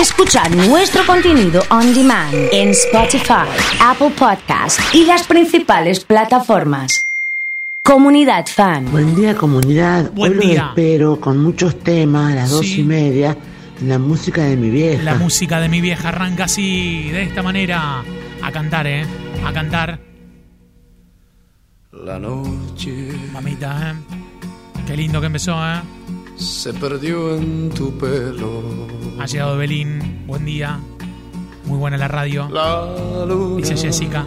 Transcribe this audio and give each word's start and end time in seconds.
Escuchar 0.00 0.54
nuestro 0.54 1.04
contenido 1.06 1.62
on 1.70 1.94
demand 1.94 2.34
en 2.52 2.70
Spotify, 2.70 3.48
Apple 3.80 4.10
Podcast 4.10 4.78
y 4.94 5.04
las 5.06 5.26
principales 5.26 6.04
plataformas. 6.04 7.00
Comunidad 7.82 8.46
Fan. 8.46 8.90
Buen 8.90 9.14
día 9.14 9.34
comunidad, 9.36 10.10
Buen 10.12 10.32
hoy 10.32 10.36
los 10.38 10.46
día. 10.46 10.66
espero 10.68 11.18
con 11.20 11.38
muchos 11.38 11.78
temas 11.80 12.32
a 12.32 12.34
las 12.34 12.50
dos 12.50 12.66
Sí. 12.66 12.80
y 12.80 12.84
media, 12.84 13.36
la 13.82 13.98
música 13.98 14.42
de 14.42 14.56
mi 14.56 14.70
vieja. 14.70 15.02
La 15.02 15.14
música 15.14 15.60
de 15.60 15.68
mi 15.68 15.80
vieja 15.80 16.08
arranca 16.08 16.44
así, 16.44 17.08
de 17.10 17.22
esta 17.22 17.42
manera, 17.42 18.02
a 18.42 18.52
cantar, 18.52 18.86
¿eh? 18.86 19.06
A 19.44 19.52
cantar, 19.52 20.00
La 22.04 22.18
noche 22.18 23.12
mamita, 23.32 23.92
¿eh? 23.92 24.16
Qué 24.86 24.96
lindo 24.96 25.18
que 25.20 25.26
empezó, 25.28 25.54
¿eh? 25.64 25.80
Se 26.36 26.72
perdió 26.74 27.34
en 27.36 27.70
tu 27.70 27.96
pelo. 27.98 28.62
Ha 29.18 29.26
llegado 29.26 29.56
Belín, 29.56 30.24
buen 30.26 30.44
día. 30.44 30.78
Muy 31.64 31.78
buena 31.78 31.96
la 31.96 32.06
radio, 32.08 32.48
La 32.50 32.86
luna 33.26 33.56
dice 33.56 33.76
Jessica. 33.76 34.24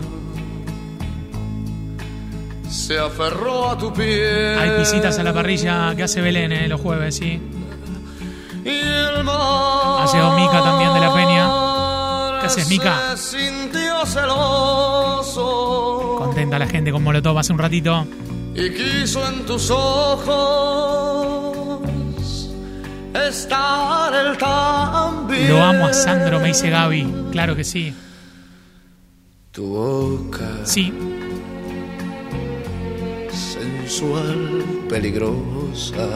se 2.70 2.98
aferró 3.00 3.70
a 3.70 3.78
tu 3.78 3.94
piel. 3.94 4.58
Hay 4.60 4.78
pisitas 4.80 5.18
a 5.20 5.24
la 5.24 5.34
parrilla 5.34 5.96
que 5.96 6.04
hace 6.04 6.20
Belén, 6.22 6.52
¿eh? 6.52 6.68
Los 6.68 6.82
jueves, 6.82 7.16
sí. 7.16 7.40
Y 8.66 8.70
el 8.70 9.24
mar 9.24 10.02
Ha 10.02 10.06
llegado 10.12 10.36
Mica 10.36 10.62
también 10.64 10.94
de 10.94 11.00
la 11.00 11.14
Peña. 11.14 12.40
¿Qué 12.42 12.48
haces, 12.48 12.68
Mica? 12.70 13.16
Se 13.16 13.40
sintió 13.40 14.06
celoso 14.06 16.16
Contenta 16.18 16.60
la 16.60 16.68
gente 16.68 16.92
con 16.92 17.04
Molotov 17.04 17.38
hace 17.38 17.54
un 17.54 17.60
ratito. 17.60 18.06
y 18.56 18.70
quiso 18.72 19.26
en 19.28 19.46
tus 19.46 19.70
ojos 19.72 21.28
estar 23.14 24.14
el 24.14 24.38
también. 24.38 25.50
Lo 25.50 25.64
amo 25.64 25.86
a 25.88 25.94
Sandro, 25.94 26.40
me 26.40 26.48
dice 26.50 26.70
Gaby. 26.70 27.08
Claro 27.32 27.56
que 27.56 27.64
sí. 27.64 27.94
Tu 29.52 29.66
boca 29.66 30.46
Sí, 30.64 30.94
sensual, 33.32 34.64
peligrosa. 34.90 36.08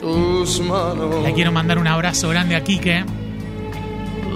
Tus 0.00 0.60
manos, 0.60 1.22
le 1.22 1.32
quiero 1.32 1.52
mandar 1.52 1.78
un 1.78 1.86
abrazo 1.86 2.28
grande 2.28 2.56
a 2.56 2.62
Quique. 2.64 3.04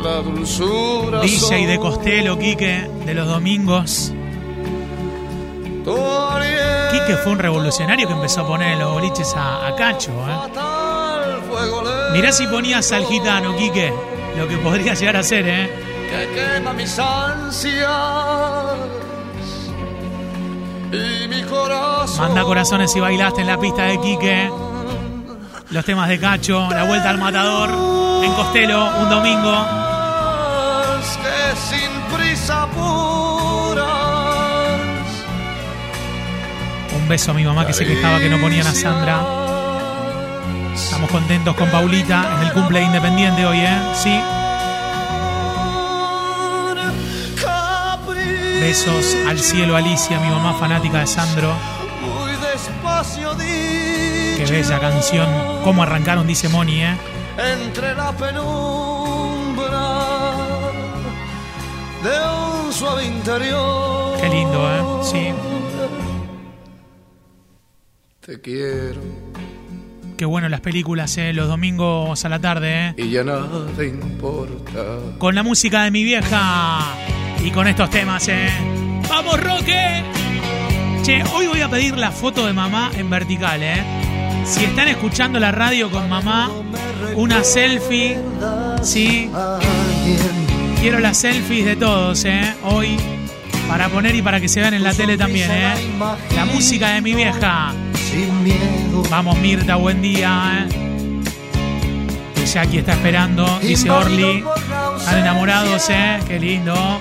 la 0.03 0.17
dulzura. 0.23 1.21
DJ 1.21 1.67
de 1.67 1.79
Costello, 1.79 2.39
Quique, 2.39 2.89
de 3.05 3.15
los 3.15 3.27
domingos. 3.27 4.13
tu 5.85 5.97
Quique 7.09 7.23
fue 7.23 7.33
un 7.33 7.39
revolucionario 7.39 8.07
que 8.07 8.13
empezó 8.13 8.43
a 8.43 8.47
poner 8.47 8.73
en 8.73 8.81
los 8.81 8.93
boliches 8.93 9.35
a, 9.35 9.67
a 9.67 9.75
Cacho. 9.75 10.11
¿eh? 10.11 10.35
Mirá 12.13 12.33
si 12.33 12.47
ponías 12.47 12.93
al 12.93 13.07
gitano, 13.07 13.57
Quique, 13.57 13.91
lo 14.37 14.47
que 14.47 14.59
podría 14.59 14.93
llegar 14.93 15.17
a 15.17 15.23
ser, 15.23 15.49
¿eh? 15.49 15.71
que 16.11 16.29
quema 16.35 16.75
mis 16.75 16.99
ansias 16.99 17.89
y 20.93 21.29
mi 21.29 21.43
corazón. 21.45 22.27
Manda 22.27 22.43
corazones 22.45 22.93
si 22.93 23.01
bailaste 23.01 23.41
en 23.41 23.47
la 23.47 23.59
pista 23.59 23.85
de 23.85 23.99
Quique. 24.03 24.51
Los 25.71 25.87
temas 25.87 26.11
de 26.11 26.21
Cacho, 26.21 26.69
la 26.69 26.85
vuelta 26.85 27.09
al 27.09 27.17
matador, 27.17 27.71
en 28.23 28.33
Costello, 28.35 28.87
un 29.01 29.09
domingo. 29.09 29.67
que 31.23 31.57
sin 31.57 31.91
prisa 32.15 32.67
Un 37.09 37.13
beso 37.13 37.31
a 37.31 37.35
mi 37.35 37.43
mamá 37.43 37.67
que 37.67 37.73
se 37.73 37.87
quejaba 37.87 38.19
que 38.19 38.29
no 38.29 38.39
ponían 38.39 38.67
a 38.67 38.75
Sandra. 38.75 39.25
Estamos 40.75 41.11
contentos 41.11 41.57
con 41.57 41.71
Paulita 41.71 42.37
en 42.37 42.47
el 42.47 42.53
cumple 42.53 42.81
de 42.81 42.85
Independiente 42.85 43.47
hoy, 43.47 43.61
¿eh? 43.61 43.79
Sí. 43.95 44.21
Besos 48.61 49.17
al 49.27 49.39
cielo, 49.39 49.75
Alicia, 49.75 50.21
mi 50.21 50.29
mamá 50.29 50.53
fanática 50.59 50.99
de 50.99 51.07
Sandro. 51.07 51.55
Qué 54.37 54.45
bella 54.45 54.79
canción. 54.79 55.29
¿Cómo 55.65 55.83
arrancaron? 55.83 56.27
Dice 56.27 56.51
Moni, 56.51 56.83
¿eh? 56.83 56.95
entre 57.39 57.95
la 57.95 58.13
penumbra 58.13 59.71
de 62.03 62.65
un 62.67 62.71
suave 62.71 63.07
interior. 63.07 64.21
Qué 64.21 64.29
lindo, 64.29 64.69
¿eh? 64.71 65.05
Sí. 65.11 65.58
Te 68.29 68.39
quiero 68.43 69.01
Qué 70.19 70.27
bueno 70.27 70.51
las 70.51 70.61
películas, 70.61 71.17
¿eh? 71.17 71.33
Los 71.33 71.49
domingos 71.49 72.23
a 72.27 72.29
la 72.29 72.39
tarde, 72.39 72.89
¿eh? 72.89 72.95
y 72.99 73.09
ya 73.09 73.25
nada 73.25 73.83
importa. 73.83 74.85
Con 75.17 75.35
la 75.35 75.43
música 75.43 75.85
de 75.85 75.91
mi 75.91 76.05
vieja 76.05 76.95
y 77.43 77.51
con 77.53 77.67
estos 77.67 77.89
temas, 77.89 78.29
¿eh? 78.29 78.51
¡Vamos, 79.09 79.43
Roque! 79.43 80.03
Che, 81.05 81.23
hoy 81.33 81.47
voy 81.47 81.63
a 81.63 81.71
pedir 81.71 81.97
la 81.97 82.11
foto 82.11 82.45
de 82.45 82.53
mamá 82.53 82.91
en 82.99 83.09
vertical, 83.09 83.63
¿eh? 83.63 83.83
Si 84.45 84.63
están 84.63 84.89
escuchando 84.89 85.41
la 85.41 85.51
radio 85.51 85.91
con 85.91 86.07
mamá, 86.11 86.51
una 87.17 87.43
selfie, 87.43 88.19
¿sí? 88.83 89.31
Quiero 90.83 90.99
las 90.99 91.17
selfies 91.17 91.65
de 91.65 91.77
todos, 91.77 92.27
¿eh? 92.27 92.55
Hoy, 92.65 92.99
para 93.69 93.89
poner 93.91 94.15
y 94.15 94.23
para 94.23 94.41
que 94.41 94.49
se 94.49 94.61
vean 94.61 94.75
en 94.75 94.83
la 94.83 94.95
tele 94.95 95.17
también, 95.19 95.51
¿eh? 95.51 95.75
La 96.35 96.47
música 96.47 96.89
de 96.89 97.03
mi 97.03 97.15
vieja. 97.15 97.75
Sin 97.95 98.43
miedo, 98.43 99.03
Vamos, 99.11 99.37
Mirta, 99.39 99.77
buen 99.77 100.01
día, 100.01 100.67
¿eh? 100.71 101.23
Que 102.35 102.47
Jackie 102.47 102.79
está 102.79 102.93
esperando, 102.93 103.47
dice 103.61 103.91
Orly. 103.91 104.43
Están 104.99 105.19
enamorados, 105.19 105.89
¿eh? 105.91 106.19
Qué 106.27 106.41
lindo. 106.41 107.01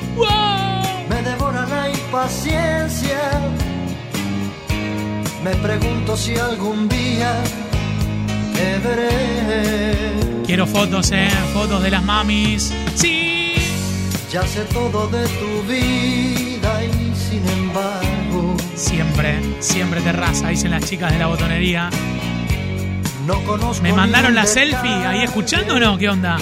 me 1.10 1.22
devora 1.22 1.66
la 1.66 1.90
impaciencia. 1.90 3.20
Me 5.44 5.56
pregunto 5.56 6.18
si 6.18 6.36
algún 6.36 6.90
día 6.90 7.34
te 8.54 8.80
veré. 8.80 10.44
Quiero 10.46 10.68
fotos, 10.68 11.12
¿eh? 11.12 11.30
Fotos 11.54 11.82
de 11.82 11.92
las 11.92 12.04
mamis. 12.04 12.74
¡Sí! 12.96 13.56
Ya 14.32 14.46
sé 14.46 14.62
todo 14.74 15.08
de 15.08 15.26
tu 15.26 15.64
vida 15.72 16.27
sin 17.40 17.50
embargo 17.50 18.56
Siempre, 18.76 19.40
siempre 19.60 20.02
terraza, 20.02 20.50
dicen 20.50 20.72
las 20.72 20.88
chicas 20.88 21.12
de 21.12 21.18
la 21.20 21.28
botonería. 21.28 21.90
no 23.26 23.42
conozco. 23.44 23.82
¿Me 23.84 23.92
mandaron 23.92 24.36
la 24.36 24.46
selfie 24.46 24.94
ahí 25.06 25.24
escuchando 25.24 25.76
o 25.76 25.80
no? 25.80 25.98
¿Qué 25.98 26.10
onda? 26.10 26.38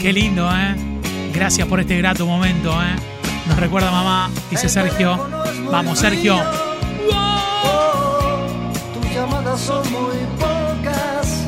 Qué 0.00 0.12
lindo, 0.12 0.50
¿eh? 0.50 0.74
Gracias 1.32 1.66
por 1.68 1.78
este 1.80 1.96
grato 1.96 2.26
momento, 2.26 2.72
¿eh? 2.82 2.96
Nos 3.46 3.56
recuerda 3.58 3.90
mamá, 3.90 4.30
dice 4.50 4.68
Sergio. 4.68 5.16
Vamos, 5.70 5.98
Sergio. 6.00 6.36
Tus 8.94 9.14
llamadas 9.14 9.60
son 9.60 9.82
muy 9.92 10.16
pocas. 10.38 11.46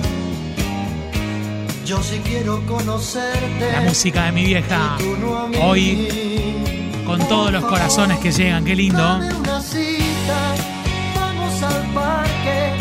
Yo 1.84 2.00
sí 2.02 2.20
quiero 2.24 2.64
conocerte. 2.66 3.72
La 3.72 3.80
música 3.82 4.26
de 4.26 4.32
mi 4.32 4.44
vieja. 4.44 4.96
Hoy, 5.60 6.08
con 7.04 7.18
todos 7.28 7.52
los 7.52 7.64
corazones 7.64 8.18
que 8.18 8.32
llegan, 8.32 8.64
qué 8.64 8.74
lindo. 8.74 9.02
Dame 9.02 9.34
una 9.34 9.60
cita, 9.60 10.54
vamos 11.14 11.62
al 11.62 11.82
parque. 11.92 12.72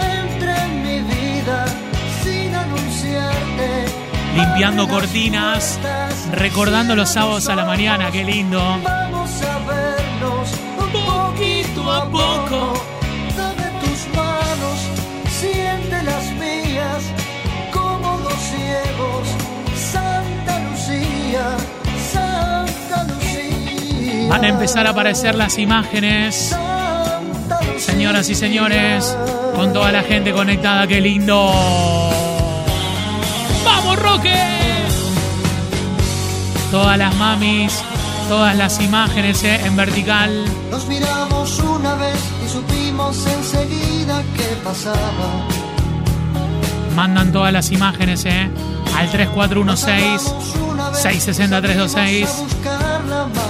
Entra 0.00 0.64
en 0.66 0.82
mi 0.82 1.00
vida 1.14 1.66
sin 2.22 2.54
anunciarte. 2.54 3.86
Limpiando 4.36 4.88
cortinas, 4.88 5.78
recordando 6.32 6.94
los 6.96 7.10
sábados 7.10 7.48
a 7.48 7.56
la 7.56 7.64
mañana, 7.64 8.10
qué 8.10 8.24
lindo. 8.24 8.60
Vamos 8.82 9.30
a 9.42 9.58
vernos 9.66 10.50
poquito 10.92 11.90
a 11.90 12.04
poco. 12.10 12.79
Van 24.30 24.44
a 24.44 24.48
empezar 24.48 24.86
a 24.86 24.90
aparecer 24.90 25.34
las 25.34 25.58
imágenes. 25.58 26.56
Señoras 27.78 28.28
y 28.28 28.36
señores, 28.36 29.16
con 29.56 29.72
toda 29.72 29.90
la 29.90 30.04
gente 30.04 30.32
conectada, 30.32 30.86
qué 30.86 31.00
lindo. 31.00 31.52
¡Vamos, 33.64 33.98
Roque! 33.98 34.36
Todas 36.70 36.96
las 36.96 37.12
mamis, 37.16 37.82
todas 38.28 38.56
las 38.56 38.80
imágenes 38.80 39.42
eh, 39.42 39.62
en 39.64 39.74
vertical. 39.74 40.44
Nos 40.70 40.86
miramos 40.86 41.58
una 41.58 41.96
vez 41.96 42.20
y 42.46 42.48
supimos 42.48 43.26
enseguida 43.26 44.22
qué 44.36 44.56
pasaba. 44.62 45.48
Mandan 46.94 47.32
todas 47.32 47.52
las 47.52 47.72
imágenes 47.72 48.24
eh, 48.26 48.48
al 48.96 49.10
3416 49.10 50.22
Pasamos 50.22 50.56
una 50.70 50.90
vez 50.90 51.02
660 51.02 51.62
326. 51.62 53.49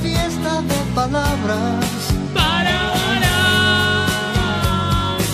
Para 0.00 0.14
fiesta. 0.14 0.62
palabras. 0.94 1.84
Para. 2.34 2.80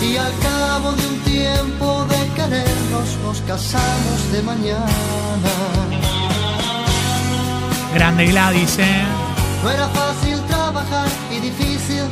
Y 0.01 0.17
al 0.17 0.33
cabo 0.39 0.91
de 0.91 1.07
un 1.07 1.19
tiempo 1.19 2.05
de 2.09 2.27
querernos 2.35 3.17
nos 3.23 3.41
casamos 3.41 4.31
de 4.31 4.41
mañana. 4.41 5.51
Grande 7.93 8.25
Gladys, 8.27 8.77
¿eh? 8.79 9.03
No 9.63 9.71
era 9.71 9.87
fácil 9.87 10.39
trabajar 10.47 11.07
y 11.31 11.39
difícil 11.39 12.03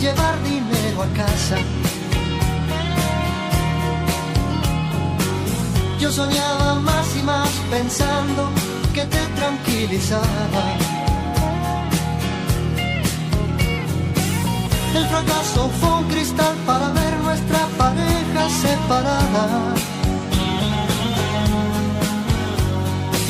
llevar 0.00 0.34
dinero 0.42 1.02
a 1.02 1.06
casa. 1.16 1.56
Yo 6.00 6.10
soñaba 6.10 6.74
más 6.80 7.16
y 7.16 7.22
más 7.22 7.50
pensando 7.70 8.50
que 8.94 9.04
te 9.04 9.20
tranquilizaba. 9.36 10.99
El 14.94 15.06
fracaso 15.06 15.70
fue 15.80 15.90
un 15.98 16.04
cristal 16.08 16.54
para 16.66 16.88
ver 16.90 17.16
nuestra 17.20 17.60
pareja 17.78 18.48
separada. 18.50 19.74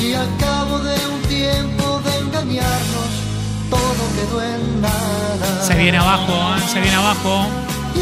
Y 0.01 0.13
al 0.13 0.27
cabo 0.37 0.79
de 0.79 0.95
un 1.13 1.21
tiempo 1.29 2.01
de 2.05 2.17
engañarnos, 2.19 3.11
todo 3.69 4.01
quedó 4.15 4.41
en 4.43 4.81
nada. 4.81 5.63
Se 5.63 5.75
viene 5.75 5.99
abajo, 5.99 6.33
¿eh? 6.33 6.61
Se 6.67 6.81
viene 6.81 6.97
abajo. 6.97 7.45
Y 7.95 8.01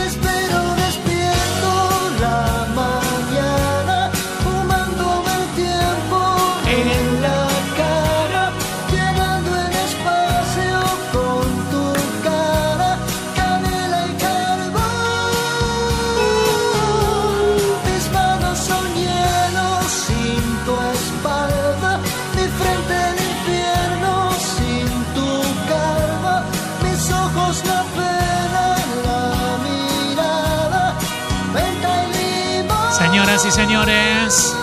Señoras 33.40 33.46
y 33.46 33.52
señores, 33.62 34.56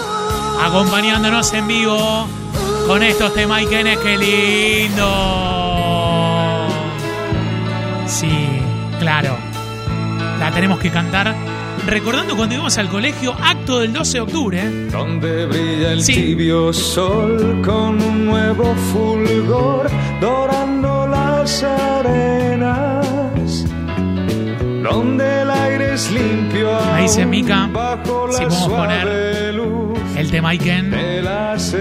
acompañándonos 0.63 1.51
en 1.55 1.67
vivo 1.67 2.27
con 2.87 3.03
estos 3.03 3.33
temas 3.33 3.63
y 3.63 3.67
qué 3.67 4.17
lindo. 4.19 5.07
Sí, 8.07 8.29
claro. 8.99 9.39
La 10.39 10.51
tenemos 10.51 10.79
que 10.79 10.91
cantar. 10.91 11.35
Recordando 11.87 12.37
cuando 12.37 12.55
íbamos 12.57 12.77
al 12.77 12.89
colegio, 12.89 13.35
acto 13.43 13.79
del 13.79 13.95
12 13.95 14.13
de 14.13 14.21
octubre. 14.21 14.89
Donde 14.91 15.47
brilla 15.47 15.93
el 15.93 16.03
Sí. 16.03 16.13
tibio 16.13 16.71
sol 16.75 17.63
con 17.65 18.03
un 18.03 18.27
nuevo 18.27 18.75
fulgor 18.93 19.89
dorando 20.21 21.07
las 21.07 21.63
arenas. 21.63 23.07
Donde 24.83 25.43
el 25.43 25.51
Ahí 25.97 27.09
dice 27.09 27.25
la 27.25 27.71
si 28.31 28.45
podemos 28.45 28.69
poner 28.69 29.09
El 30.15 30.31
tema 30.31 30.51
Iken. 30.51 30.91
de 30.91 31.23
las 31.23 31.75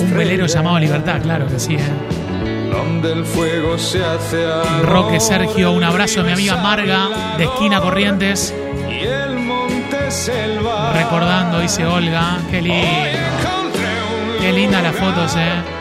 Un 0.00 0.16
velero 0.16 0.46
llamado 0.46 0.80
Libertad, 0.80 1.22
claro 1.22 1.46
que 1.46 1.60
sí. 1.60 1.76
¿eh? 1.76 2.68
Donde 2.72 3.12
el 3.12 3.24
fuego 3.24 3.78
se 3.78 4.04
hace 4.04 4.44
Roque 4.82 5.20
Sergio, 5.20 5.70
un 5.70 5.84
abrazo 5.84 6.22
a 6.22 6.24
mi 6.24 6.32
amiga 6.32 6.56
Marga 6.56 7.36
de 7.38 7.44
Esquina 7.44 7.80
Corrientes. 7.80 8.52
Y 8.90 9.04
el 9.06 9.38
monte 9.38 10.10
selva. 10.10 10.92
Recordando, 10.92 11.60
dice 11.60 11.86
Olga. 11.86 12.38
Qué 12.50 12.60
lindo. 12.62 12.86
Qué 14.40 14.52
linda 14.52 14.82
las 14.82 14.96
fotos, 14.96 15.36
eh. 15.36 15.79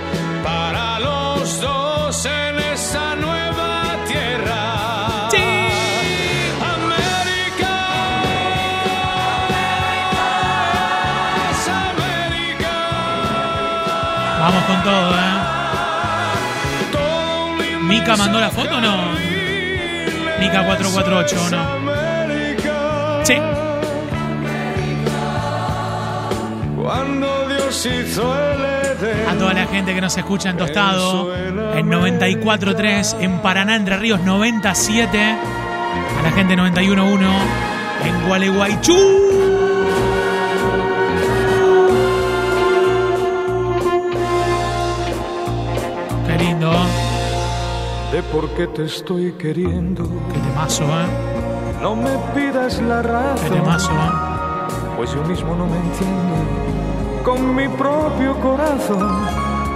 Vamos 14.49 14.63
con 14.63 14.81
todo, 14.83 15.13
¿eh? 15.13 15.37
¿Mica 17.83 18.17
mandó 18.17 18.39
la 18.39 18.49
foto 18.49 18.77
o 18.77 18.81
no? 18.81 18.97
Mica 20.39 20.65
448, 20.65 21.35
¿o 21.39 21.49
no? 21.51 21.63
Sí. 23.23 23.35
A 29.27 29.33
toda 29.37 29.53
la 29.53 29.67
gente 29.67 29.93
que 29.93 30.01
nos 30.01 30.17
escucha 30.17 30.49
en 30.49 30.57
Tostado, 30.57 31.31
en 31.35 31.87
94.3, 31.87 33.17
en 33.21 33.43
Paraná, 33.43 33.75
Entre 33.75 33.97
Ríos 33.97 34.21
97, 34.21 35.19
a 35.19 36.23
la 36.23 36.31
gente 36.31 36.57
91.1, 36.57 37.29
en 38.03 38.27
Gualeguaychú. 38.27 39.28
De 48.19 48.23
por 48.23 48.49
qué 48.49 48.67
te 48.67 48.83
estoy 48.83 49.31
queriendo. 49.31 50.03
qué 50.33 50.39
temazo, 50.39 50.83
¿eh? 50.83 51.77
No 51.81 51.95
me 51.95 52.09
pidas 52.35 52.81
la 52.81 53.01
Qué 53.01 53.07
razón. 53.07 53.49
temazo, 53.53 53.91
¿eh? 53.93 54.73
pues 54.97 55.13
yo 55.13 55.23
mismo 55.23 55.55
no 55.55 55.65
me 55.65 55.77
entiendo 55.77 57.23
con 57.23 57.55
mi 57.55 57.69
propio 57.69 58.33
corazón. 58.41 59.07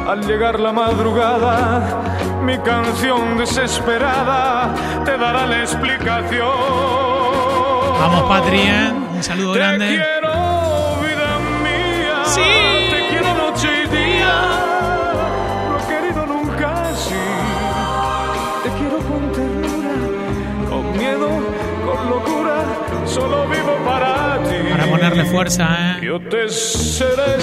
Al 0.10 0.28
llegar 0.28 0.60
la 0.60 0.74
madrugada, 0.74 2.04
mi 2.44 2.58
canción 2.58 3.38
desesperada 3.38 4.74
te 5.06 5.18
dará 5.18 5.46
la 5.48 5.62
explicación. 5.62 6.50
Vamos, 7.98 8.24
Patri, 8.24 8.60
¿eh? 8.60 8.92
Un 9.16 9.24
saludo 9.24 9.54
Te 9.54 9.60
grande. 9.60 9.88
quiero, 9.88 10.34
vida 11.00 11.40
mía. 11.64 12.26
Sí. 12.26 12.83
Fuerza, 25.34 25.98
¿eh? 25.98 26.20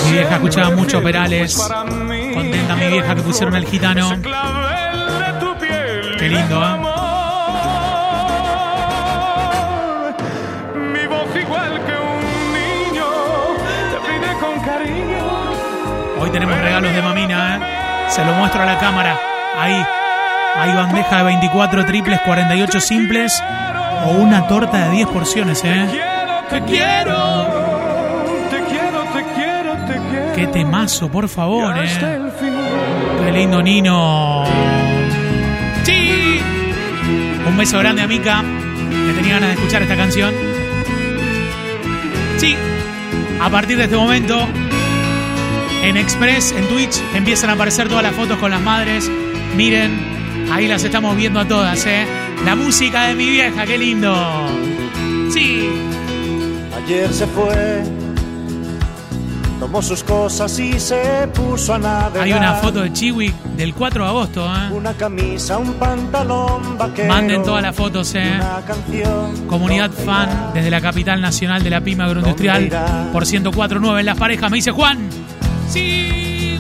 Mi 0.04 0.12
vieja 0.12 0.35
escuchaba 0.37 0.70
mucho 0.76 1.02
Perales. 1.02 1.56
pues 1.56 1.70
mí 2.04 2.35
Contenta 2.35 2.76
mi 2.76 2.87
vieja 2.87 3.14
que 3.16 3.23
pusieron 3.23 3.56
el 3.56 3.66
gitano. 3.66 4.11
Qué 6.18 6.28
lindo, 6.28 6.62
¿eh? 6.62 6.64
amor. 6.64 6.94
Mi 10.76 11.06
voz 11.06 11.35
igual 11.35 11.80
que 11.85 11.92
un 11.92 12.52
niño 12.52 13.06
te 13.90 13.99
pide 14.06 14.32
con 14.38 14.61
cariño. 14.61 15.25
Hoy 16.20 16.30
tenemos 16.30 16.59
regalos 16.61 16.94
de 16.94 17.02
mamina, 17.02 17.56
¿eh? 17.56 17.61
Se 18.11 18.25
lo 18.25 18.32
muestro 18.35 18.62
a 18.62 18.66
la 18.66 18.78
cámara. 18.78 19.18
Ahí. 19.59 19.85
Hay 20.56 20.73
bandeja 20.75 21.18
de 21.18 21.23
24 21.25 21.87
triples, 21.87 22.20
48 22.20 22.80
simples 22.80 23.42
o 24.04 24.11
una 24.11 24.47
torta 24.47 24.87
de 24.87 24.90
10 24.90 25.09
porciones, 25.09 25.64
¿eh? 25.64 25.88
Te 26.50 26.61
quiero, 26.62 27.44
te 27.44 27.60
Qué 30.40 30.47
temazo, 30.47 31.11
por 31.11 31.28
favor, 31.28 31.76
¿eh? 31.76 31.87
Qué 33.23 33.30
lindo 33.30 33.62
Nino. 33.62 34.47
Sí. 35.85 36.40
Un 37.47 37.59
beso 37.59 37.78
grande 37.78 38.00
a 38.00 38.06
Mika, 38.06 38.42
que 38.88 39.12
tenía 39.12 39.35
ganas 39.35 39.50
de 39.50 39.54
escuchar 39.56 39.82
esta 39.82 39.97
canción. 39.97 40.32
Sí. 42.38 42.56
A 43.38 43.50
partir 43.50 43.76
de 43.76 43.85
este 43.85 43.97
momento, 43.97 44.49
en 45.82 45.99
Express, 45.99 46.52
en 46.52 46.66
Twitch, 46.68 47.02
empiezan 47.14 47.50
a 47.50 47.52
aparecer 47.52 47.90
todas 47.90 48.02
las 48.02 48.14
fotos 48.14 48.38
con 48.38 48.50
las 48.50 48.62
madres. 48.62 49.11
Miren, 49.59 49.90
ahí 50.50 50.66
las 50.66 50.82
estamos 50.82 51.14
viendo 51.18 51.40
a 51.40 51.47
todas, 51.47 51.85
¿eh? 51.85 52.06
La 52.47 52.56
música 52.56 53.09
de 53.09 53.14
mi 53.14 53.28
vieja, 53.28 53.66
qué 53.66 53.76
lindo. 53.76 54.16
Sí. 55.35 55.68
Ayer 56.82 57.12
se 57.12 57.26
fue, 57.26 57.82
tomó 59.61 59.83
sus 59.83 60.02
cosas 60.02 60.59
y 60.59 60.81
se 60.81 61.29
puso 61.35 61.75
a 61.75 61.79
navegar. 61.79 62.23
Hay 62.25 62.33
una 62.33 62.55
foto 62.55 62.81
de 62.81 62.93
Chiwi 62.93 63.33
del 63.57 63.75
4 63.75 64.02
de 64.02 64.09
agosto, 64.09 64.47
¿eh? 64.47 64.73
Una 64.73 64.95
camisa, 64.95 65.59
un 65.59 65.75
pantalón 65.75 66.79
vaquero. 66.79 67.09
Manden 67.09 67.43
todas 67.43 67.62
las 67.62 67.76
fotos, 67.76 68.14
¿eh? 68.14 68.33
Una 68.37 68.62
canción. 68.67 69.47
Comunidad 69.47 69.90
¿Dónde 69.90 70.05
fan 70.05 70.31
irá? 70.31 70.50
desde 70.55 70.71
la 70.71 70.81
capital 70.81 71.21
nacional 71.21 71.62
de 71.62 71.71
la 71.71 71.83
pyme 71.83 72.05
agroindustrial 72.05 72.71
por 73.12 73.25
104.9 73.25 74.00
en 74.00 74.07
las 74.07 74.17
parejas. 74.17 74.50
Me 74.50 74.57
dice 74.57 74.71
Juan. 74.71 74.99
Sí. 75.69 76.59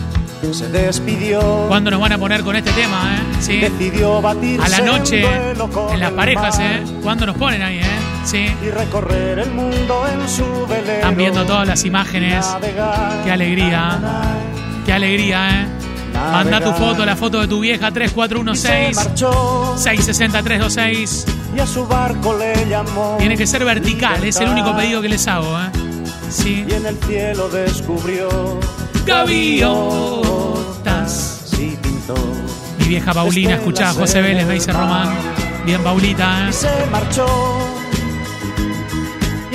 se 0.52 0.68
despidió. 0.68 1.40
¿Cuándo 1.68 1.90
nos 1.90 2.00
van 2.00 2.12
a 2.12 2.18
poner 2.18 2.42
con 2.42 2.54
este 2.54 2.70
tema, 2.72 3.16
eh? 3.16 3.36
Sí. 3.40 3.56
Decidió 3.60 4.20
batirse 4.20 4.66
A 4.66 4.68
la 4.68 4.80
noche, 4.84 5.24
en 5.24 6.00
las 6.00 6.10
parejas, 6.12 6.58
mar 6.58 6.66
¿eh? 6.66 6.84
¿Cuándo 7.02 7.24
nos 7.24 7.36
ponen 7.38 7.62
ahí, 7.62 7.78
eh? 7.78 7.99
Sí. 8.30 8.46
Y 8.64 8.70
recorrer 8.70 9.40
el 9.40 9.50
mundo 9.50 10.04
en 10.06 10.28
su 10.28 10.44
velero. 10.68 10.92
Están 10.92 11.16
viendo 11.16 11.44
todas 11.44 11.66
las 11.66 11.84
imágenes. 11.84 12.46
Navegar, 12.46 13.24
Qué 13.24 13.30
alegría. 13.32 13.98
Qué 14.86 14.92
alegría, 14.92 15.50
¿eh? 15.50 15.66
Manda 16.12 16.60
tu 16.60 16.72
foto, 16.72 17.04
la 17.04 17.16
foto 17.16 17.40
de 17.40 17.48
tu 17.48 17.58
vieja 17.60 17.88
y 17.88 17.90
se 17.90 17.94
3416 17.94 18.96
marchó 18.96 19.74
660-326. 19.76 21.24
y 21.56 21.60
a 21.60 21.66
su 21.66 21.86
barco 21.86 22.36
le 22.38 22.68
llamó. 22.68 23.16
Tiene 23.18 23.36
que 23.36 23.46
ser 23.46 23.64
vertical, 23.64 24.22
es 24.24 24.36
el 24.40 24.48
único 24.48 24.76
pedido 24.76 25.00
que 25.02 25.08
les 25.08 25.26
hago, 25.26 25.58
¿eh? 25.58 25.70
Sí. 26.30 26.64
Y 26.68 26.72
en 26.74 26.86
el 26.86 26.96
cielo 26.98 27.48
descubrió 27.48 28.28
Gaviotas. 30.00 31.42
Sí 31.46 31.76
pintó 31.82 32.14
Mi 32.78 32.86
vieja 32.86 33.12
Paulina, 33.12 33.54
escuchá, 33.54 33.92
José 33.92 34.20
Vélez, 34.22 34.46
me 34.46 34.54
dice 34.54 34.72
Román. 34.72 35.08
Bien, 35.64 35.82
Paulita, 35.82 36.44
y 36.46 36.50
¿eh? 36.50 36.52
se 36.52 36.86
marchó 36.90 37.26
y 37.69 37.69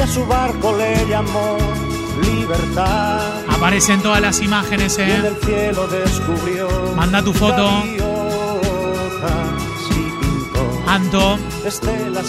a 0.06 0.08
su 0.08 0.26
barco 0.26 0.76
le 0.78 1.08
llamó 1.08 1.58
libertad. 2.22 3.20
Aparecen 3.50 4.02
todas 4.02 4.22
las 4.22 4.40
imágenes, 4.42 4.98
Y 5.00 5.02
en 5.02 5.10
¿eh? 5.10 5.28
el 5.28 5.36
cielo 5.38 5.88
descubrió 5.88 6.68
Manda 6.96 7.24
tu 7.24 7.34
foto. 7.34 7.84
Anto, 10.88 11.38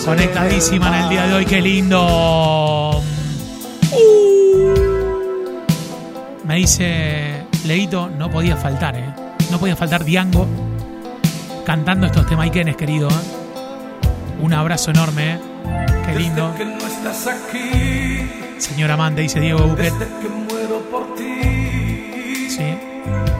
conectadísima 0.04 0.88
en 0.88 1.04
el 1.04 1.11
día 1.11 1.26
de 1.26 1.35
hoy, 1.35 1.45
qué 1.45 1.61
lindo. 1.61 3.02
Me 6.45 6.56
dice 6.56 7.47
Leito, 7.64 8.09
no 8.09 8.30
podía 8.30 8.56
faltar, 8.56 8.97
¿eh? 8.97 9.14
No 9.50 9.59
podía 9.59 9.76
faltar 9.76 10.04
Diango 10.04 10.47
cantando 11.64 12.06
estos 12.06 12.26
temaiquenes, 12.26 12.76
querido. 12.76 13.09
¿eh? 13.09 14.40
Un 14.40 14.54
abrazo 14.54 14.90
enorme, 14.90 15.35
¿eh? 15.35 15.40
Qué 16.06 16.18
lindo. 16.18 16.52
Desde 17.07 17.19
estás 17.21 17.35
aquí, 17.45 18.29
Señor 18.59 18.91
amante, 18.91 19.21
dice 19.21 19.39
Diego 19.39 19.61
Buquet. 19.61 19.93
desde 19.93 20.07
que 20.21 20.29
muero 20.29 20.81
por 20.91 21.15
ti, 21.15 22.51
Sí. 22.51 22.77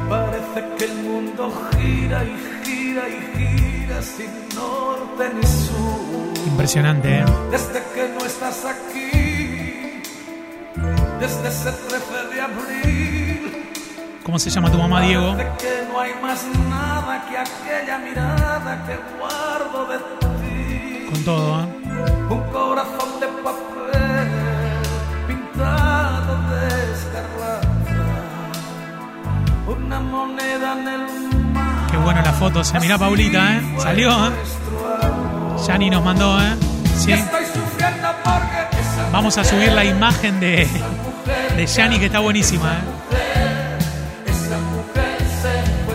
parece 0.09 0.65
que 0.79 0.85
el 0.85 0.95
mundo 1.03 1.53
gira 1.73 2.23
y 2.25 2.37
gira 2.65 3.03
y 3.09 3.37
gira 3.37 4.03
sin 4.03 4.31
norte 4.55 5.31
ni 5.35 5.43
sur. 5.47 6.47
Impresionante, 6.47 7.19
¿eh? 7.19 7.25
Desde 7.51 7.83
que 7.95 8.09
no 8.17 8.25
estás 8.25 8.65
aquí, 8.65 10.01
desde 11.21 11.49
ese 11.49 11.73
13 11.89 12.35
de 12.35 12.41
abril, 12.41 13.63
¿Cómo 14.23 14.39
se 14.39 14.51
llama 14.51 14.71
tu 14.71 14.79
mamá, 14.79 15.01
Diego? 15.03 15.37
parece 15.37 15.51
que 15.59 15.93
no 15.93 16.01
hay 16.01 16.13
más 16.23 16.45
nada 16.69 17.25
que 17.29 17.37
aquella 17.39 17.99
mirada 17.99 18.85
que 18.87 18.97
guardo 19.19 19.87
de 19.87 19.99
ti. 19.99 21.07
Con 21.11 21.25
todo, 21.25 21.61
¿eh? 21.63 21.67
Un 22.29 22.41
corazón 22.53 23.06
papel 23.47 24.29
pintado 25.27 26.35
de 26.51 26.67
escarlata. 26.93 27.69
Una 29.67 30.01
moneda 30.01 30.73
en 30.73 30.89
el 30.89 31.03
mar. 31.53 31.91
Qué 31.91 31.97
bueno 31.97 32.23
la 32.23 32.33
foto. 32.33 32.65
Se 32.65 32.79
mira 32.81 32.99
Paulita, 32.99 33.57
¿eh? 33.57 33.61
Salió, 33.79 34.11
¿eh? 34.11 34.33
Yani 35.67 35.91
nos 35.91 36.05
mandó, 36.05 36.41
¿eh? 36.41 36.55
Sí. 36.99 37.15
Vamos 39.13 39.39
a 39.39 39.45
subir 39.45 39.73
la 39.73 39.85
imagen 39.85 40.41
de, 40.41 40.69
de 41.57 41.67
Yani 41.67 41.99
que 41.99 42.07
está 42.07 42.19
buenísima, 42.21 42.73
¿eh? 42.75 42.81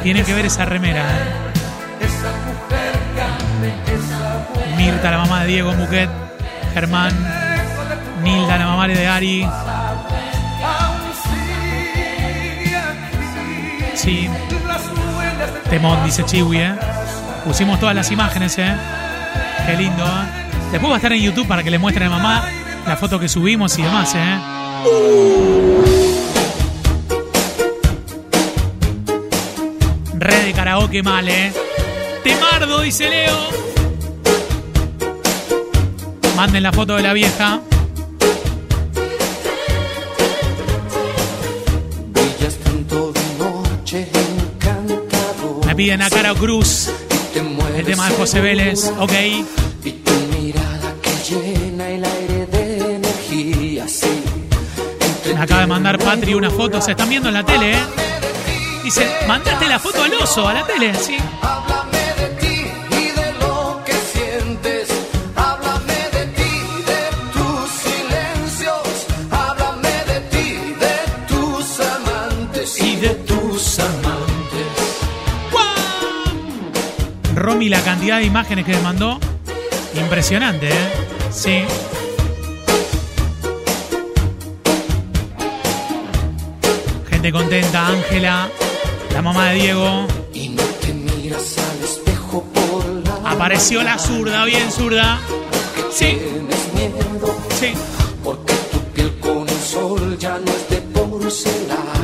Tienen 0.04 0.26
que 0.26 0.34
ver 0.34 0.46
esa 0.46 0.66
remera, 0.66 1.02
¿eh? 1.02 1.42
Mirta, 4.78 5.12
la 5.12 5.18
mamá 5.20 5.42
de 5.42 5.48
Diego 5.48 5.74
Muquet, 5.74 6.10
Germán, 6.74 7.14
Nilda, 8.22 8.58
la 8.58 8.66
mamá 8.68 8.88
de 8.88 9.08
Ari, 9.08 9.48
sí, 13.96 14.30
Temón, 15.70 16.04
dice 16.04 16.24
Chiwi, 16.26 16.58
¿eh? 16.58 16.76
Pusimos 17.46 17.80
todas 17.80 17.96
las 17.96 18.12
imágenes, 18.12 18.58
¿eh? 18.58 18.76
Qué 19.66 19.78
lindo, 19.78 20.04
¿eh? 20.04 20.42
Después 20.72 20.92
va 20.92 20.96
a 20.96 20.98
estar 20.98 21.14
en 21.14 21.22
YouTube 21.22 21.48
para 21.48 21.64
que 21.64 21.72
le 21.72 21.80
muestren 21.80 22.08
a 22.08 22.18
mamá 22.18 22.46
la 22.86 22.98
foto 22.98 23.20
que 23.20 23.30
subimos 23.30 23.78
y 23.78 23.84
demás, 23.84 24.14
¿eh? 24.16 24.40
Red 30.14 30.46
de 30.46 30.54
karaoke 30.54 31.04
mal, 31.04 31.28
¿eh? 31.30 31.52
Temardo, 32.24 32.82
dice 32.82 33.10
Leo. 33.10 33.50
Manden 36.36 36.64
la 36.64 36.72
foto 36.72 36.96
de 36.96 37.04
la 37.04 37.14
vieja. 37.14 37.62
Piden 45.82 46.04
a 46.04 46.12
Caro 46.12 46.36
Cruz 46.36 46.92
el 47.76 47.86
tema 47.86 48.08
de 48.08 48.16
José 48.16 48.40
Vélez. 48.40 48.92
Ok. 49.00 49.14
Y 49.84 49.92
tu 49.92 50.12
mirada 50.38 50.94
que 51.02 51.10
llena 51.28 51.90
el 51.90 52.06
aire 52.06 52.46
de 52.46 52.96
energía, 52.98 53.88
sí. 53.88 54.22
Me 55.34 55.42
acaba 55.42 55.62
de 55.62 55.68
mandar 55.68 55.98
Patri 55.98 56.36
una 56.36 56.52
foto. 56.52 56.80
Se 56.80 56.92
están 56.92 57.10
viendo 57.10 57.30
en 57.30 57.34
la 57.34 57.44
tele, 57.44 57.72
¿eh? 57.72 57.80
Dice, 58.84 59.12
mandaste 59.28 59.68
la 59.68 59.80
foto 59.80 60.04
al 60.04 60.14
oso, 60.14 60.48
a 60.48 60.54
la 60.54 60.68
tele. 60.68 60.94
Sí. 60.94 61.18
Cantidad 78.12 78.18
de 78.18 78.26
imágenes 78.26 78.66
que 78.66 78.74
me 78.74 78.82
mandó. 78.82 79.20
Impresionante, 79.96 80.68
¿eh? 80.68 80.92
Sí. 81.32 81.64
Gente 87.10 87.32
contenta, 87.32 87.88
Ángela, 87.88 88.50
la 89.14 89.22
mamá 89.22 89.52
de 89.52 89.56
Diego. 89.56 90.08
Y 90.34 90.50
no 90.50 90.64
te 90.82 90.94
miras 90.94 91.58
al 91.58 91.84
espejo 91.86 92.44
por 92.54 92.86
la 93.06 93.32
Apareció 93.32 93.82
la 93.82 93.98
zurda, 93.98 94.44
bien 94.44 94.70
zurda. 94.72 95.18
Sí, 95.90 96.18
miedo 96.76 97.38
sí, 97.60 97.74
porque 98.24 98.54
tu 98.74 98.80
piel 98.94 99.20
con 99.20 99.48
el 99.48 99.62
sol 99.62 100.18
ya 100.18 100.38
no 100.38 100.52
es 100.52 100.70
de 100.70 100.82
porcelana, 100.82 102.01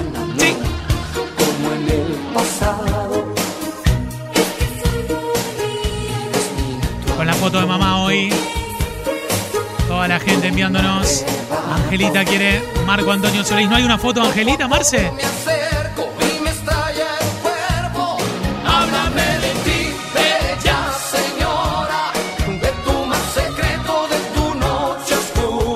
gente 10.28 10.48
enviándonos. 10.48 11.24
Angelita 11.74 12.26
quiere 12.26 12.62
Marco 12.86 13.12
Antonio 13.12 13.44
Solís. 13.44 13.70
¿No 13.70 13.78
hay 13.78 13.84
una 13.84 13.98
foto 13.98 14.22
de 14.22 14.28
Angelita, 14.28 14.68
Marce? 14.68 15.10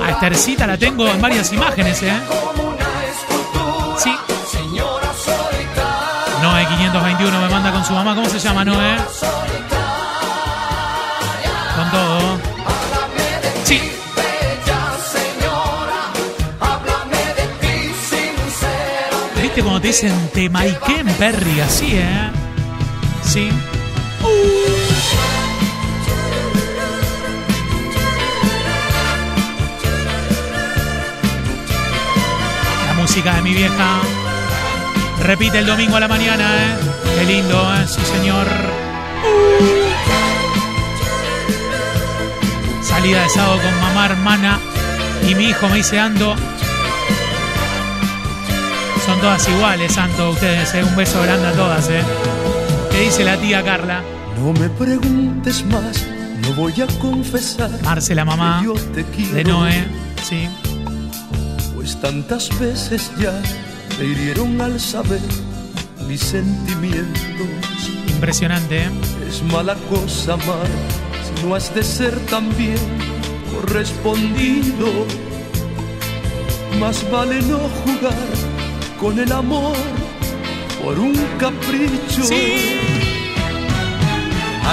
A 0.03 0.09
Estercita 0.09 0.67
la 0.67 0.77
tengo 0.77 1.07
en 1.07 1.21
varias 1.21 1.53
imágenes, 1.53 2.03
¿eh? 2.03 2.13
Sí. 3.97 4.13
señora 4.51 5.13
solitaria. 5.13 6.41
Noé 6.41 6.67
521 6.67 7.41
me 7.41 7.49
manda 7.49 7.71
con 7.71 7.85
su 7.85 7.93
mamá. 7.93 8.15
¿Cómo 8.15 8.27
se 8.27 8.39
llama 8.39 8.65
Noé? 8.65 8.97
¿Viste 19.51 19.63
cuando 19.63 19.81
te 19.81 19.87
dicen 19.87 20.29
Temaiken 20.33 21.07
Perry? 21.19 21.59
Así, 21.59 21.89
¿eh? 21.95 22.31
Sí. 23.21 23.49
La 32.87 32.93
música 32.93 33.35
de 33.35 33.41
mi 33.41 33.53
vieja. 33.53 33.99
Repite 35.21 35.57
el 35.59 35.65
domingo 35.65 35.97
a 35.97 35.99
la 35.99 36.07
mañana, 36.07 36.45
¿eh? 36.45 36.75
Qué 37.19 37.25
lindo, 37.25 37.75
¿eh? 37.75 37.85
Sí, 37.87 37.99
señor. 38.05 38.47
Salida 42.81 43.23
de 43.23 43.29
sábado 43.29 43.59
con 43.61 43.81
mamá, 43.81 44.05
hermana 44.05 44.59
y 45.27 45.35
mi 45.35 45.49
hijo 45.49 45.67
me 45.67 45.75
dice 45.75 45.99
ando. 45.99 46.37
Son 49.11 49.19
todas 49.19 49.49
iguales, 49.49 49.91
Santo, 49.91 50.29
ustedes, 50.29 50.73
¿eh? 50.73 50.85
Un 50.85 50.95
beso 50.95 51.21
grande 51.21 51.45
a 51.45 51.51
todas, 51.51 51.89
¿eh? 51.89 52.01
¿Qué 52.91 53.01
dice 53.01 53.25
la 53.25 53.35
tía 53.35 53.61
Carla? 53.61 54.01
No 54.37 54.53
me 54.53 54.69
preguntes 54.69 55.65
más, 55.65 56.05
no 56.43 56.53
voy 56.53 56.81
a 56.81 56.87
confesar. 56.97 57.69
Marce, 57.83 58.15
la 58.15 58.23
mamá 58.23 58.61
yo 58.63 58.73
te 58.73 59.03
quiero, 59.03 59.33
de 59.33 59.43
Noé. 59.43 59.85
Sí. 60.23 60.47
Pues 61.75 61.99
tantas 61.99 62.57
veces 62.57 63.11
ya 63.19 63.33
me 63.99 64.05
hirieron 64.05 64.61
al 64.61 64.79
saber 64.79 65.19
mis 66.07 66.21
sentimientos. 66.21 67.91
Impresionante, 68.07 68.83
¿eh? 68.83 68.89
Es 69.27 69.43
mala 69.43 69.75
cosa 69.89 70.35
amar 70.35 70.67
si 71.21 71.45
no 71.45 71.53
has 71.53 71.75
de 71.75 71.83
ser 71.83 72.17
también 72.27 72.79
correspondido. 73.53 74.87
Más 76.79 77.03
vale 77.11 77.41
no 77.41 77.57
jugar 77.57 78.50
con 79.01 79.17
el 79.17 79.31
amor 79.31 79.75
por 80.83 80.99
un 80.99 81.15
capricho. 81.39 82.23
Sí. 82.23 82.77